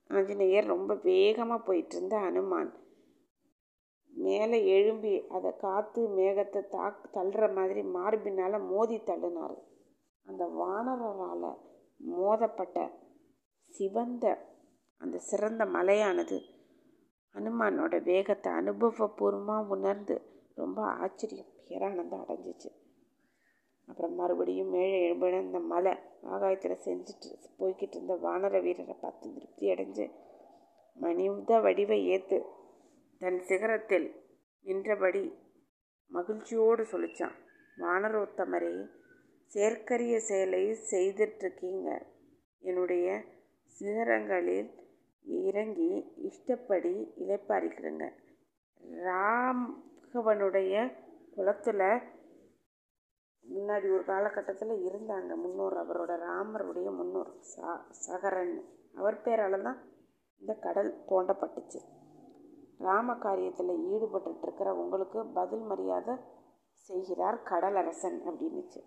ஆஞ்சநேயர் 0.09 0.65
ரொம்ப 0.65 0.93
வேகமாக 1.03 1.63
போயிட்டு 1.63 1.95
இருந்த 1.95 2.15
அனுமான். 2.17 2.71
மேலே 4.13 4.57
எழும்பி 4.67 5.27
அதை 5.27 5.51
காற்று 5.57 6.01
மேகத்தை 6.09 6.61
தாக்கு 6.67 7.05
தள்ளுற 7.19 7.53
மாதிரி 7.53 7.81
மார்பினால் 7.81 8.67
மோதி 8.67 8.97
தள்ளினார். 8.97 9.57
அந்த 10.27 10.45
வானரால் 10.45 11.45
மோதப்பட்ட 11.97 12.77
சிவந்த 13.71 14.25
அந்த 15.01 15.17
சிறந்த 15.17 15.65
மலையானது. 15.65 16.37
ஹனுமானோட 17.35 17.95
வேகத்தை 18.03 18.51
அனுபவபூர்வமாக 18.51 19.67
உணர்ந்து 19.67 20.15
ரொம்ப 20.55 20.79
ஆச்சரியம். 20.97 21.51
பேரானந்தம் 21.69 22.23
அடைஞ்சிச்சு. 22.23 22.69
அப்புறம் 23.87 24.15
மறுபடியும் 24.15 24.69
மேலே 24.69 24.97
எழும்பின 25.05 25.39
அந்த 25.39 25.59
மலை 25.59 25.93
ஆகாயத்தில் 26.25 26.83
செஞ்சுட்டு 26.85 27.29
போய்கிட்டு 27.57 27.95
இருந்த 27.95 28.15
வானர 28.15 28.59
வீரரை 28.61 28.95
பார்த்து 28.95 29.33
திருப்தி 29.33 29.65
அடைஞ்சு 29.71 30.05
மனித 30.97 31.59
வடிவை 31.59 31.99
ஏற்று 32.05 32.39
தன் 33.21 33.39
சிகரத்தில் 33.41 34.07
நின்றபடி 34.65 35.23
மகிழ்ச்சியோடு 36.11 36.83
சொல்லிச்சான் 36.83 37.35
வானரோத்தமரே 37.77 38.73
செயற்கரிய 39.51 40.15
செயலை 40.19 40.63
செய்துட்ருக்கீங்க 40.91 41.89
என்னுடைய 42.63 43.07
சிகரங்களில் 43.75 44.69
இறங்கி 45.23 46.11
இஷ்டப்படி 46.15 47.13
இளைப்பாரிக்கிறங்க 47.17 48.11
ராகவனுடைய 48.91 50.95
குளத்தில் 51.35 52.01
முன்னாடி 53.53 53.93
ஒரு 53.93 54.05
காலகட்டத்தில் 54.05 54.69
இருந்தாங்க 54.69 55.35
முன்னோர் 55.35 55.73
அவரோட 55.73 56.27
ராமருடைய 56.27 56.95
முன்னோர் 56.95 57.39
சா 57.39 57.85
சகரன். 57.89 58.63
அவர் 58.95 59.21
பேரால் 59.21 59.61
தான் 59.61 59.81
இந்த 60.37 60.53
கடல் 60.53 61.03
தோண்டப்பட்டுச்சு. 61.09 61.79
ராம 62.77 63.13
காரியத்தில் 63.13 63.93
ஈடுபட்டுருக்கிற 63.93 64.71
உங்களுக்கு 64.71 65.25
பதில் 65.25 65.59
மரியாதை 65.59 66.15
செய்கிறார் 66.73 67.43
கடலரசன் 67.43 68.03
அப்படின்னுச்சு. 68.03 68.83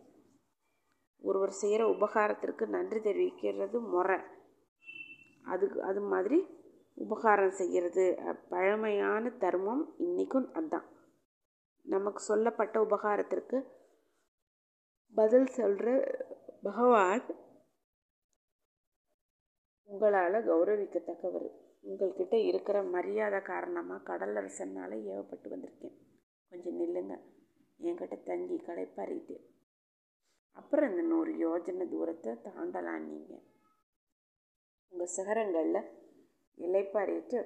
ஒருவர் 1.23 1.51
செய்கிற 1.51 1.87
உபகாரத்திற்கு 1.87 2.67
நன்றி 2.67 2.99
தெரிவிக்கிறது 2.99 3.81
முறை. 3.81 4.19
அதுக்கு 5.45 5.79
அது 5.83 6.01
மாதிரி 6.13 6.39
உபகாரம் 6.99 7.57
செய்கிறது. 7.61 8.05
பழமையான 8.49 9.31
தர்மம் 9.45 9.85
இன்றைக்கும் 9.99 10.49
அதுதான் 10.53 10.89
நமக்கு 11.87 12.21
சொல்லப்பட்ட 12.31 12.77
உபகாரத்திற்கு 12.81 13.59
பதில் 15.15 15.49
சொல்கிற 15.59 15.89
பகவான் 16.63 17.27
உங்களால் 19.89 20.47
கௌரவிக்கத்தக்கவர். 20.51 21.49
உங்கள்கிட்ட 21.85 22.35
இருக்கிற 22.51 22.77
மரியாதை 22.95 23.41
காரணமாக 23.43 24.05
கடலரசனால் 24.11 24.95
ஏவப்பட்டு 25.13 25.49
வந்திருக்கேன். 25.53 25.97
கொஞ்சம் 26.53 26.79
நில்லுங்க. 26.81 27.15
என்கிட்ட 27.81 28.17
தங்கி 28.23 28.57
களைப்பாரிட்டு 28.67 29.37
அப்புறம் 30.57 30.91
இந்த 30.91 31.03
நூறு 31.13 31.33
யோஜனை 31.45 31.85
தூரத்தை 31.89 32.33
தாண்டலாம் 32.47 33.07
நீங்கள் 33.11 33.43
உங்கள் 34.95 35.15
சிகரங்களில் 35.15 35.79
இலைப்பாரிட்டு 36.59 37.39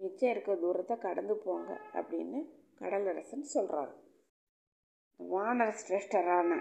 மிச்சம் 0.00 0.30
இருக்க 0.30 0.54
தூரத்தை 0.56 0.94
கடந்து 0.98 1.34
போங்க 1.44 1.70
அப்படின்னு 1.94 2.40
கடலரசன் 2.80 3.44
சொல்கிறார் 3.52 3.92
வானர 5.20 5.68
சிரேஷ்டரான 5.78 6.58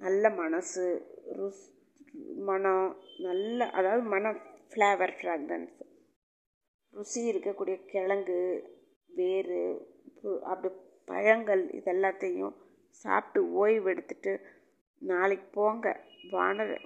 நல்ல 0.00 0.30
மனசு 0.34 0.86
ருஸ் 1.32 1.62
மனம் 2.42 2.88
நல்ல 3.18 3.68
அதாவது 3.72 4.02
மனம் 4.08 4.40
ஃப்ளேவர் 4.72 5.14
ஃப்ராக்ரன்ஸ் 5.18 5.78
ருசி 6.94 7.22
இருக்கக்கூடிய 7.28 7.78
கிழங்கு 7.86 8.40
வேறு 9.10 9.60
அப்படி 10.46 10.72
பழங்கள் 11.08 11.64
இதெல்லாத்தையும் 11.74 12.56
சாப்பிட்டு 13.04 13.42
ஓய்வு 13.56 13.88
எடுத்துட்டு 13.90 14.34
நாளைக்கு 15.02 15.46
போங்க. 15.52 16.00
வானர 16.32 16.76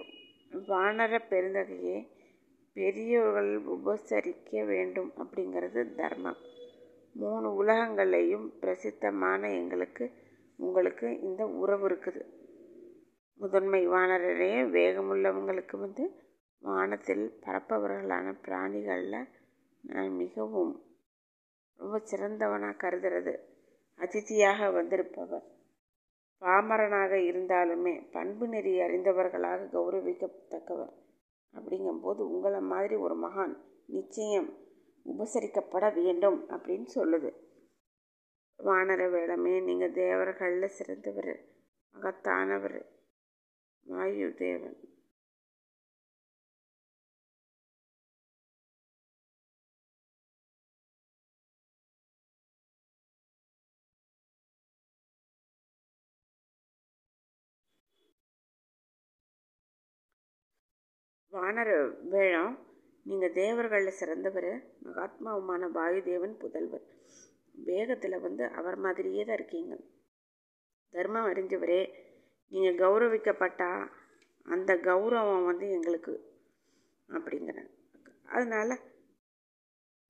வானர 0.51 1.19
பெருந்தகையே 1.29 2.07
பெரியவர்கள் 2.73 3.63
உபசரிக்க 3.63 4.65
வேண்டும் 4.65 5.13
அப்படிங்கிறது 5.17 5.95
தர்மம். 5.95 6.37
மூணு 7.13 7.55
உலகங்களையும் 7.55 8.59
பிரசித்தமான 8.59 9.53
எங்களுக்கு 9.53 10.11
உங்களுக்கு 10.57 11.19
இந்த 11.19 11.45
உறவு 11.45 11.89
இருக்குது. 11.89 12.21
முதன்மை 13.35 13.87
வானரரே 13.87 14.53
வேகமுள்ளவங்களுக்கு 14.77 15.79
வந்து 15.79 16.11
வானத்தில் 16.59 17.39
பறப்பவர்களான 17.45 18.35
பிராணிகளில் 18.45 19.29
நான் 19.81 20.15
மிகவும் 20.15 20.73
ரொம்ப 21.75 22.01
சிறந்தவனாக 22.11 22.77
கருதுறது. 22.77 23.33
அதிதியாக 23.97 24.69
வந்திருப்பவர். 24.71 25.55
பாமரனாக 26.41 27.13
இருந்தாலுமே 27.29 28.07
பண்பு 28.11 28.47
நெறி 28.47 28.79
அறிந்தவர்களாக 28.79 29.69
கௌரவிக்கத்தக்கவர். 29.73 30.93
அப்படிங்கும்போது 31.53 32.21
உங்களை 32.33 32.59
மாதிரி 32.59 32.95
ஒரு 32.95 33.15
மகான் 33.27 33.55
நிச்சயம் 33.87 34.49
உபசரிக்கப்பட 35.05 35.93
வேண்டும் 35.93 36.49
அப்படின்னு 36.49 36.87
சொல்லுது. 36.95 37.31
வானர 38.59 39.11
வேளமே 39.11 39.59
நீங்கள் 39.59 39.91
தேவர்களில் 39.91 40.75
சிறந்தவர் 40.77 41.33
மகத்தானவர் 41.95 42.85
வாயு 43.85 44.33
தேவன் 44.33 44.77
வானர 61.37 61.69
வேளம் 62.13 62.53
நீங்கள் 63.05 63.35
தேவர்களில் 63.41 63.97
சிறந்தவர் 63.99 64.51
மகாத்மாவுமான 64.85 65.69
வாயுதேவன் 65.77 66.35
புதல்வர். 66.43 66.85
வேகத்தில் 67.69 68.23
வந்து 68.25 68.43
அவர் 68.59 68.77
மாதிரியே 68.85 69.23
தான் 69.25 69.37
இருக்கீங்க. 69.39 69.75
தர்மம் 70.93 71.29
அறிஞ்சவரே 71.31 71.81
நீங்கள் 72.51 72.79
கௌரவிக்கப்பட்டா 72.83 73.71
அந்த 74.45 74.71
கௌரவம் 74.89 75.47
வந்து 75.49 75.67
எங்களுக்கு 75.77 76.13
அப்படிங்கிறாங்க 77.09 77.73
அதனால் 78.35 78.75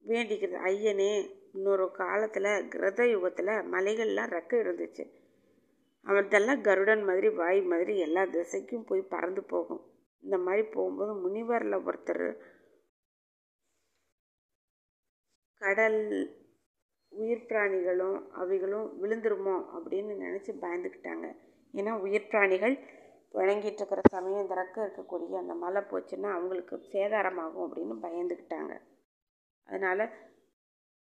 வேண்டிக்கிறது 0.05 0.57
ஐயனே 0.71 1.11
இன்னொரு 1.55 1.85
காலத்தில் 2.01 2.51
கிரத 2.73 3.01
யுகத்தில் 3.13 3.53
மலைகள்லாம் 3.73 4.33
ரெக்க 4.37 4.53
இருந்துச்சு. 4.63 5.05
அவர்தெல்லாம் 6.05 6.61
கருடன் 6.67 7.03
மாதிரி 7.09 7.29
வாய் 7.39 7.61
மாதிரி 7.71 7.93
எல்லா 8.05 8.23
திசைக்கும் 8.35 8.87
போய் 8.89 9.11
பறந்து 9.13 9.41
போகும். 9.53 9.81
இந்த 10.23 10.37
மாதிரி 10.45 10.63
போகும்போது 10.75 11.13
முனிவரில் 11.23 11.83
ஒருத்தர் 11.87 12.27
கடல் 15.61 16.01
உயிர் 17.11 17.47
பிராணிகளும் 17.49 18.17
அவைகளும் 18.41 18.87
விழுந்துருமோ 19.01 19.55
அப்படின்னு 19.75 20.13
நினச்சி 20.25 20.51
பயந்துக்கிட்டாங்க. 20.63 21.27
ஏன்னா 21.73 21.93
உயிர் 22.05 22.29
பிராணிகள் 22.31 22.75
வழங்கிட்டு 23.35 23.81
இருக்கிற 23.81 24.01
சமயம் 24.15 24.49
திறக்க 24.51 24.77
இருக்கக்கூடிய 24.83 25.37
அந்த 25.41 25.53
மலை 25.63 25.81
போச்சுன்னா 25.91 26.29
அவங்களுக்கு 26.37 26.75
சேதாரமாகும் 26.93 27.65
அப்படின்னு 27.67 27.95
பயந்துக்கிட்டாங்க. 28.05 28.73
அதனால் 29.69 30.03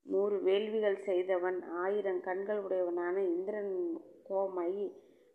நூறு 0.07 0.37
வேள்விகள் 0.47 0.99
செய்தவன் 1.09 1.59
ஆயிரம் 1.85 2.21
கண்கள் 2.21 2.63
உடையவனான 2.65 3.17
இந்திரன் 3.35 3.73
கோமாயி 4.29 4.87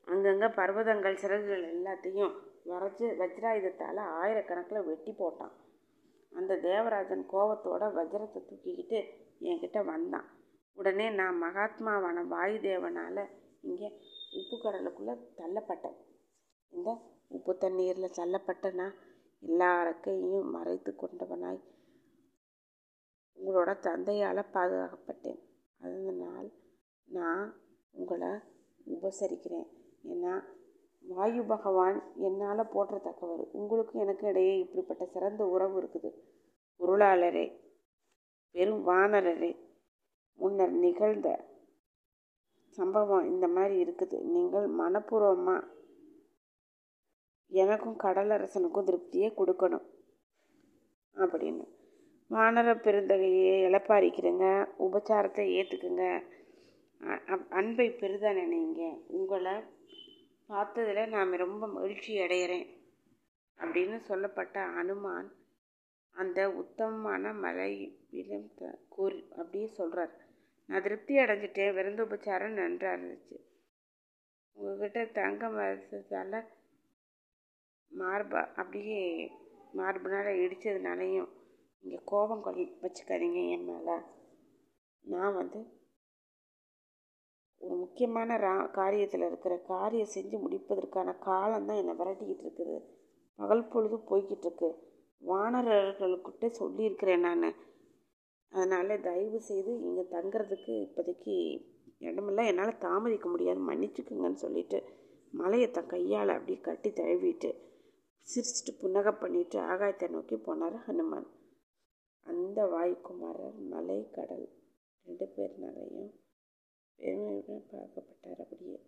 அங்கங்கே 0.08 0.50
பர்வதங்கள் 0.60 1.22
சிறகுகள் 1.24 1.66
எல்லாத்தையும் 1.74 2.34
வரைச்சி 2.66 3.06
வஜ்ராயுதத்தால் 3.22 4.02
ஆயிரக்கணக்கில் 4.22 4.86
வெட்டி 4.86 5.12
போட்டான். 5.12 5.54
அந்த 6.32 6.58
தேவராஜன் 6.58 7.24
கோவத்தோட 7.32 7.84
வஜ்ரத்தை 7.98 8.42
தூக்கிக்கிட்டு 8.50 9.00
என்கிட்ட 9.40 9.86
வந்தான். 9.86 10.28
உடனே 10.78 11.10
நான் 11.10 11.42
மகாத்மாவான 11.44 12.20
வாயுதேவனால் 12.34 13.24
இங்கே 13.62 13.90
உப்பு 14.40 14.56
கடலுக்குள்ளே 14.58 15.16
தள்ளப்பட்டேன். 15.40 15.98
இந்த 16.70 16.90
உப்பு 17.28 17.58
தண்ணீரில் 17.58 18.16
தள்ளப்பட்டனா 18.20 18.88
எல்லா 19.40 19.70
ரெக்கையும் 19.84 20.50
மறைத்து 20.50 20.92
கொண்டவனாய் 20.96 21.62
உங்களோட 23.38 23.80
தந்தையால் 23.80 24.52
பாதுகாக்கப்பட்டேன். 24.54 25.40
அதனால் 25.80 26.50
நான் 27.08 27.46
உங்களை 27.92 28.32
உபசரிக்கிறேன். 28.86 29.70
ஏன்னா 30.04 30.34
வாயு 31.16 31.44
பகவான் 31.52 31.98
என்னால் 32.28 32.72
போற்றத்தக்கவர். 32.74 33.44
உங்களுக்கும் 33.60 34.02
எனக்கு 34.04 34.26
இடையே 34.32 34.54
இப்படிப்பட்ட 34.64 35.04
சிறந்த 35.14 35.42
உறவு 35.54 35.76
இருக்குது. 35.82 36.10
பொருளாளரே 36.80 37.46
பெரும் 38.56 38.84
வானரரே 38.88 39.52
முன்னர் 40.40 40.76
நிகழ்ந்த 40.86 41.30
சம்பவம் 42.78 43.26
இந்த 43.32 43.46
மாதிரி 43.56 43.76
இருக்குது. 43.84 44.18
நீங்கள் 44.36 44.68
மனப்பூர்வமாக 44.82 45.68
எனக்கும் 47.52 47.98
கடலரசனுக்கும் 48.04 48.88
திருப்தியை 48.90 49.30
கொடுக்கணும். 49.40 49.86
அப்படின்னு. 51.16 51.66
வானர 52.32 52.70
பெருந்தகையை 52.84 53.56
இழப்பாரிக்கிறங்க 53.68 54.46
உபச்சாரத்தை 54.86 55.46
ஏற்றுக்குங்க 55.58 56.04
அன்பை 57.60 57.88
பெரிதாக 58.02 58.40
நினைங்க 58.40 58.82
உங்களை 59.20 59.54
பார்த்ததில் 60.52 61.10
நான் 61.10 61.32
ரொம்ப 61.32 61.68
மகிழ்ச்சி 61.68 62.14
அடைகிறேன் 62.20 62.68
அப்படின்னு 63.60 63.98
சொல்லப்பட்ட 64.00 64.60
அனுமான் 64.82 65.30
அந்த 66.16 66.40
உத்தமமான 66.52 67.34
மலையிலும் 67.34 68.50
கூறி 68.90 69.20
அப்படியே 69.38 69.68
சொல்கிறார் 69.68 70.14
நான் 70.70 70.82
திருப்தி 70.82 71.14
அடைஞ்சிட்டேன். 71.18 71.76
விருந்துபச்சாரம் 71.76 72.58
நன்றாக 72.60 72.96
இருந்துச்சு. 72.98 73.38
உங்ககிட்ட 74.58 75.06
தங்க 75.06 75.50
மரத்தால் 75.50 76.50
மார்பா 77.92 78.42
அப்படியே 78.56 79.00
மார்புனால் 79.78 80.40
இடித்ததுனாலையும் 80.44 81.30
இங்கே 81.84 82.00
கோபம் 82.06 82.42
கொள் 82.42 82.60
வச்சுக்காதீங்க 82.82 83.42
என் 83.50 83.66
மேலே. 83.66 83.96
நான் 85.06 85.34
வந்து 85.34 85.60
ஒரு 87.64 87.76
முக்கியமான 87.82 88.38
ரா 88.44 88.54
காரியத்தில் 88.78 89.26
இருக்கிற 89.30 89.54
காரியம் 89.72 90.14
செஞ்சு 90.14 90.38
முடிப்பதற்கான 90.46 91.10
காலம் 91.28 91.68
தான் 91.70 91.80
என்னை 91.82 91.94
விரட்டிக்கிட்டு 92.00 92.46
இருக்குது. 92.46 92.78
பகல் 93.40 93.70
பொழுது 93.74 93.98
போய்கிட்டு 94.10 94.48
இருக்கு 94.48 94.70
வானரர்களுக்கிட்ட 95.22 96.46
சொல்லியிருக்கிறேன் 96.60 97.26
நான். 97.26 97.50
அதனால் 98.52 99.04
தயவு 99.08 99.40
செய்து 99.50 99.72
இங்கே 99.88 100.04
தங்குறதுக்கு 100.16 100.74
இப்போதைக்கு 100.86 101.36
இடமெல்லாம் 102.08 102.50
என்னால் 102.52 102.82
தாமதிக்க 102.86 103.28
முடியாது. 103.30 103.60
மன்னிச்சுக்குங்கன்னு 103.70 104.44
சொல்லிட்டு 104.46 104.80
மலையை 105.34 105.68
தன் 105.72 105.92
கையால் 105.94 106.36
அப்படியே 106.36 106.60
கட்டி 106.68 106.90
தழுவிட்டு 107.00 107.52
சிரிச்சிட்டு 108.28 108.74
புன்னகை 108.82 109.14
பண்ணிட்டு 109.22 109.58
ஆகாயத்தை 109.72 110.08
நோக்கி 110.16 110.36
போனார் 110.48 110.76
ஹனுமான். 110.88 111.30
அந்த 112.26 112.60
வாயுக்குமாரர் 112.74 113.56
மலை 113.74 114.00
கடல் 114.18 114.48
ரெண்டு 115.06 115.26
பேர்னாலையும் 115.36 116.12
பெருமையுடன் 117.02 117.68
பார்க்கப்பட்டார் 117.72 118.42
அப்படியே. 118.44 118.80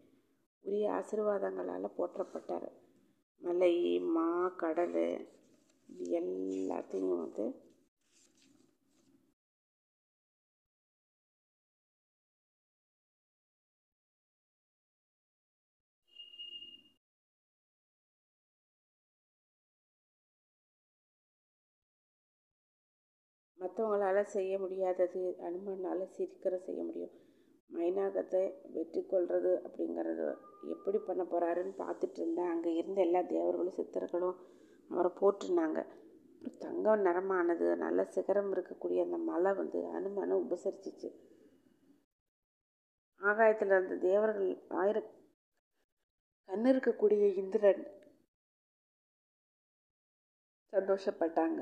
உரிய 0.65 0.91
ஆசீர்வாதங்களால் 0.91 1.95
போற்றப்பட்டார். 1.97 2.69
மலை 3.41 3.73
மா 4.15 4.30
கடல் 4.62 4.97
இது 5.89 6.19
எல்லாத்தையும் 6.19 7.19
வந்து 7.23 7.45
மற்றவங்களால 23.60 24.21
செய்ய 24.36 24.54
முடியாதது 24.60 25.21
அனுமனால் 25.47 26.12
சீக்கிரம் 26.15 26.65
செய்ய 26.67 26.82
முடியும். 26.84 27.13
மைனாகத்தை 27.69 28.41
வெற்றி 28.73 29.02
கொள்வது 29.04 29.52
அப்படிங்கிறது 29.65 30.26
எப்படி 30.73 30.99
பண்ண 31.08 31.21
போகிறாருன்னு 31.23 31.73
பார்த்துட்டு 31.84 32.19
இருந்தேன். 32.21 32.52
அங்கே 32.54 32.71
இருந்த 32.82 32.99
எல்லா 33.08 33.21
தேவர்களும் 33.36 33.78
சித்தர்களும் 33.80 34.38
அவரை 34.89 35.12
போட்டிருந்தாங்க 35.21 35.80
அப்புறம் 36.36 36.62
தங்கம் 36.63 37.04
நிறமானது 37.08 37.67
நல்ல 37.84 38.04
சிகரம் 38.15 38.49
இருக்கக்கூடிய 38.54 39.02
அந்த 39.06 39.17
மலை 39.30 39.52
வந்து 39.60 39.80
அனுமனை 39.97 40.36
உபசரிச்சிச்சு. 40.43 41.10
ஆகாயத்தில் 43.21 43.78
அந்த 43.82 43.95
தேவர்கள் 44.08 44.49
ஆயிர 44.82 44.97
கண்ணு 46.49 46.67
இருக்கக்கூடிய 46.73 47.23
இந்திரன் 47.41 47.84
சந்தோஷப்பட்டாங்க. 50.73 51.62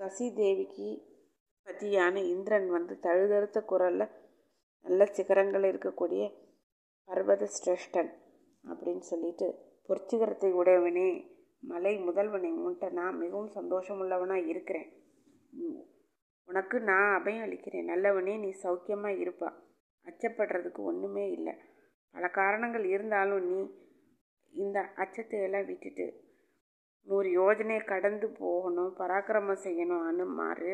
சசி 0.00 0.26
தேவிக்கு 0.40 0.88
பதியான 1.66 2.16
இந்திரன் 2.34 2.68
வந்து 2.76 2.94
தழுதழுத்த 3.06 3.58
குரலில் 3.70 4.12
நல்ல 4.84 5.04
சிகரங்கள் 5.06 5.62
இருக்கக்கூடிய 5.62 6.22
பர்வத 7.08 7.48
சிரேஷ்டன் 7.56 8.10
அப்படின்னு 8.64 8.98
சொல்லிட்டு 8.98 9.48
பொற்சிகரத்தை 9.88 10.50
உடையவனே 10.52 11.08
மலை 11.62 11.92
முதல்வனை 11.98 12.50
உன்ட்ட 12.66 12.90
நான் 12.90 13.18
மிகவும் 13.18 13.50
சந்தோஷமுள்ளவனாக 13.54 14.46
இருக்கிறேன். 14.46 14.88
உனக்கு 16.48 16.80
நான் 16.80 17.10
அபயம் 17.16 17.42
அளிக்கிறேன். 17.42 17.88
நல்லவனே 17.90 18.38
நீ 18.38 18.50
சௌக்கியமாக 18.62 19.20
இருப்பா. 19.24 19.50
அச்சப்படுறதுக்கு 20.06 20.82
ஒன்றுமே 20.82 21.30
இல்லை. 21.30 21.54
பல 22.14 22.28
காரணங்கள் 22.28 22.84
இருந்தாலும் 22.84 23.44
நீ 23.50 23.58
இந்த 24.54 24.78
அச்சத்தை 24.94 25.40
எல்லாம் 25.40 25.66
விட்டுட்டு 25.66 26.06
நூறு 27.06 27.28
யோஜனையை 27.30 27.84
கடந்து 27.84 28.26
போகணும் 28.38 28.96
பராக்கிரமம் 28.98 29.62
செய்யணும் 29.64 30.06
அனுமாறு 30.06 30.72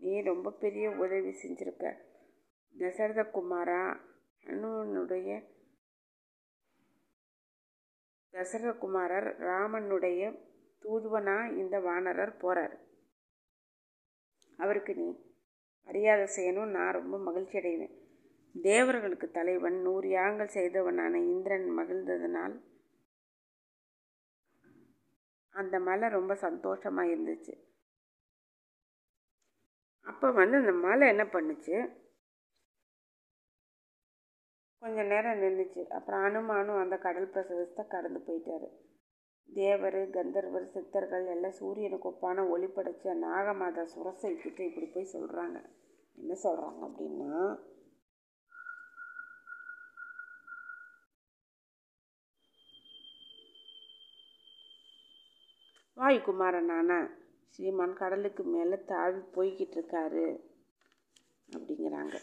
நீ 0.00 0.22
ரொம்ப 0.22 0.50
பெரிய 0.50 0.90
உதவி 0.90 1.32
செஞ்சுருக்க. 1.42 1.86
தசரத 2.80 3.22
குமாரா 3.36 3.82
அனுமனுடைய 4.44 5.28
தசரகுமாரர் 8.34 9.28
ராமனுடைய 9.48 10.22
தூதுவனா 10.82 11.36
இந்த 11.56 11.76
வானரர் 11.80 12.32
போகிறார் 12.36 12.74
அவருக்கு 14.58 14.92
நீ 14.94 15.06
மரியாதை 15.88 16.26
செய்யணும் 16.36 16.74
நான் 16.76 16.96
ரொம்ப 16.98 17.16
மகிழ்ச்சி 17.18 17.56
அடைவேன். 17.58 17.94
தேவர்களுக்கு 18.54 19.26
தலைவன் 19.30 19.78
நூறு 19.82 20.08
யாகங்கள் 20.08 20.54
செய்தவனான 20.56 21.14
இந்திரன் 21.32 21.68
மகிழ்ந்ததனால் 21.78 22.54
அந்த 25.54 25.76
மலை 25.88 26.08
ரொம்ப 26.08 26.32
சந்தோஷமாக 26.46 27.12
இருந்துச்சு. 27.14 27.54
அப்போ 30.06 30.26
வந்து 30.30 30.56
அந்த 30.56 30.72
மலை 30.86 31.06
என்ன 31.08 31.24
பண்ணுச்சு? 31.24 31.76
கொஞ்சம் 34.86 35.10
நேரம் 35.12 35.40
நின்றுச்சு 35.42 35.82
அப்புறம் 35.96 36.24
அனுமானும் 36.26 36.80
அந்த 36.80 36.96
கடல் 37.04 37.32
பிரசவத்தை 37.34 37.82
கடந்து 37.94 38.20
போயிட்டாரு. 38.26 38.68
தேவர் 39.48 39.98
கந்தர்வர் 40.16 40.66
சித்தர்கள் 40.74 41.26
எல்லாம் 41.32 41.56
சூரியனுக்கு 41.58 42.08
ஒப்பான 42.10 42.44
ஒளி 42.54 42.68
படைச்ச 42.76 43.14
நாகமாதா 43.24 43.82
கிட்ட 44.44 44.60
இப்படி 44.68 44.86
போய் 44.94 45.12
சொல்கிறாங்க 45.14 45.58
என்ன 46.18 46.36
சொல்கிறாங்க 46.44 46.80
அப்படின்னா 46.88 47.32
வாயுகுமாரனான 55.96 56.90
ஸ்ரீமான் 57.54 57.98
கடலுக்கு 58.00 58.42
மேலே 58.54 58.78
தாவி 58.92 59.20
போய்கிட்டு 59.36 59.76
இருக்காரு 59.78 60.26
அப்படிங்கிறாங்க. 61.48 62.16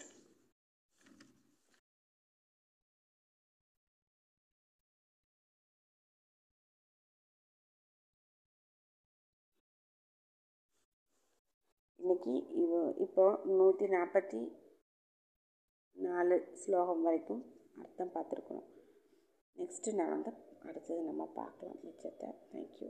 இன்னைக்கு 12.03 12.31
இவ 12.61 12.79
இப்போ 12.97 13.25
நூற்றி 13.57 13.85
நாற்பத்தி 13.85 14.39
நாலு 15.97 16.37
ஸ்லோகம் 16.53 17.01
வரைக்கும் 17.01 17.43
அர்த்தம் 17.81 18.11
பார்த்துருக்கணும். 18.15 18.65
நெக்ஸ்ட்டு 19.59 19.93
நான் 19.93 20.09
வந்து 20.09 20.31
அடுத்தது 20.67 21.01
நம்ம 21.01 21.25
பார்க்கலாம் 21.35 21.79
மிச்சத்தை. 21.85 22.29
தேங்க்யூ 22.51 22.89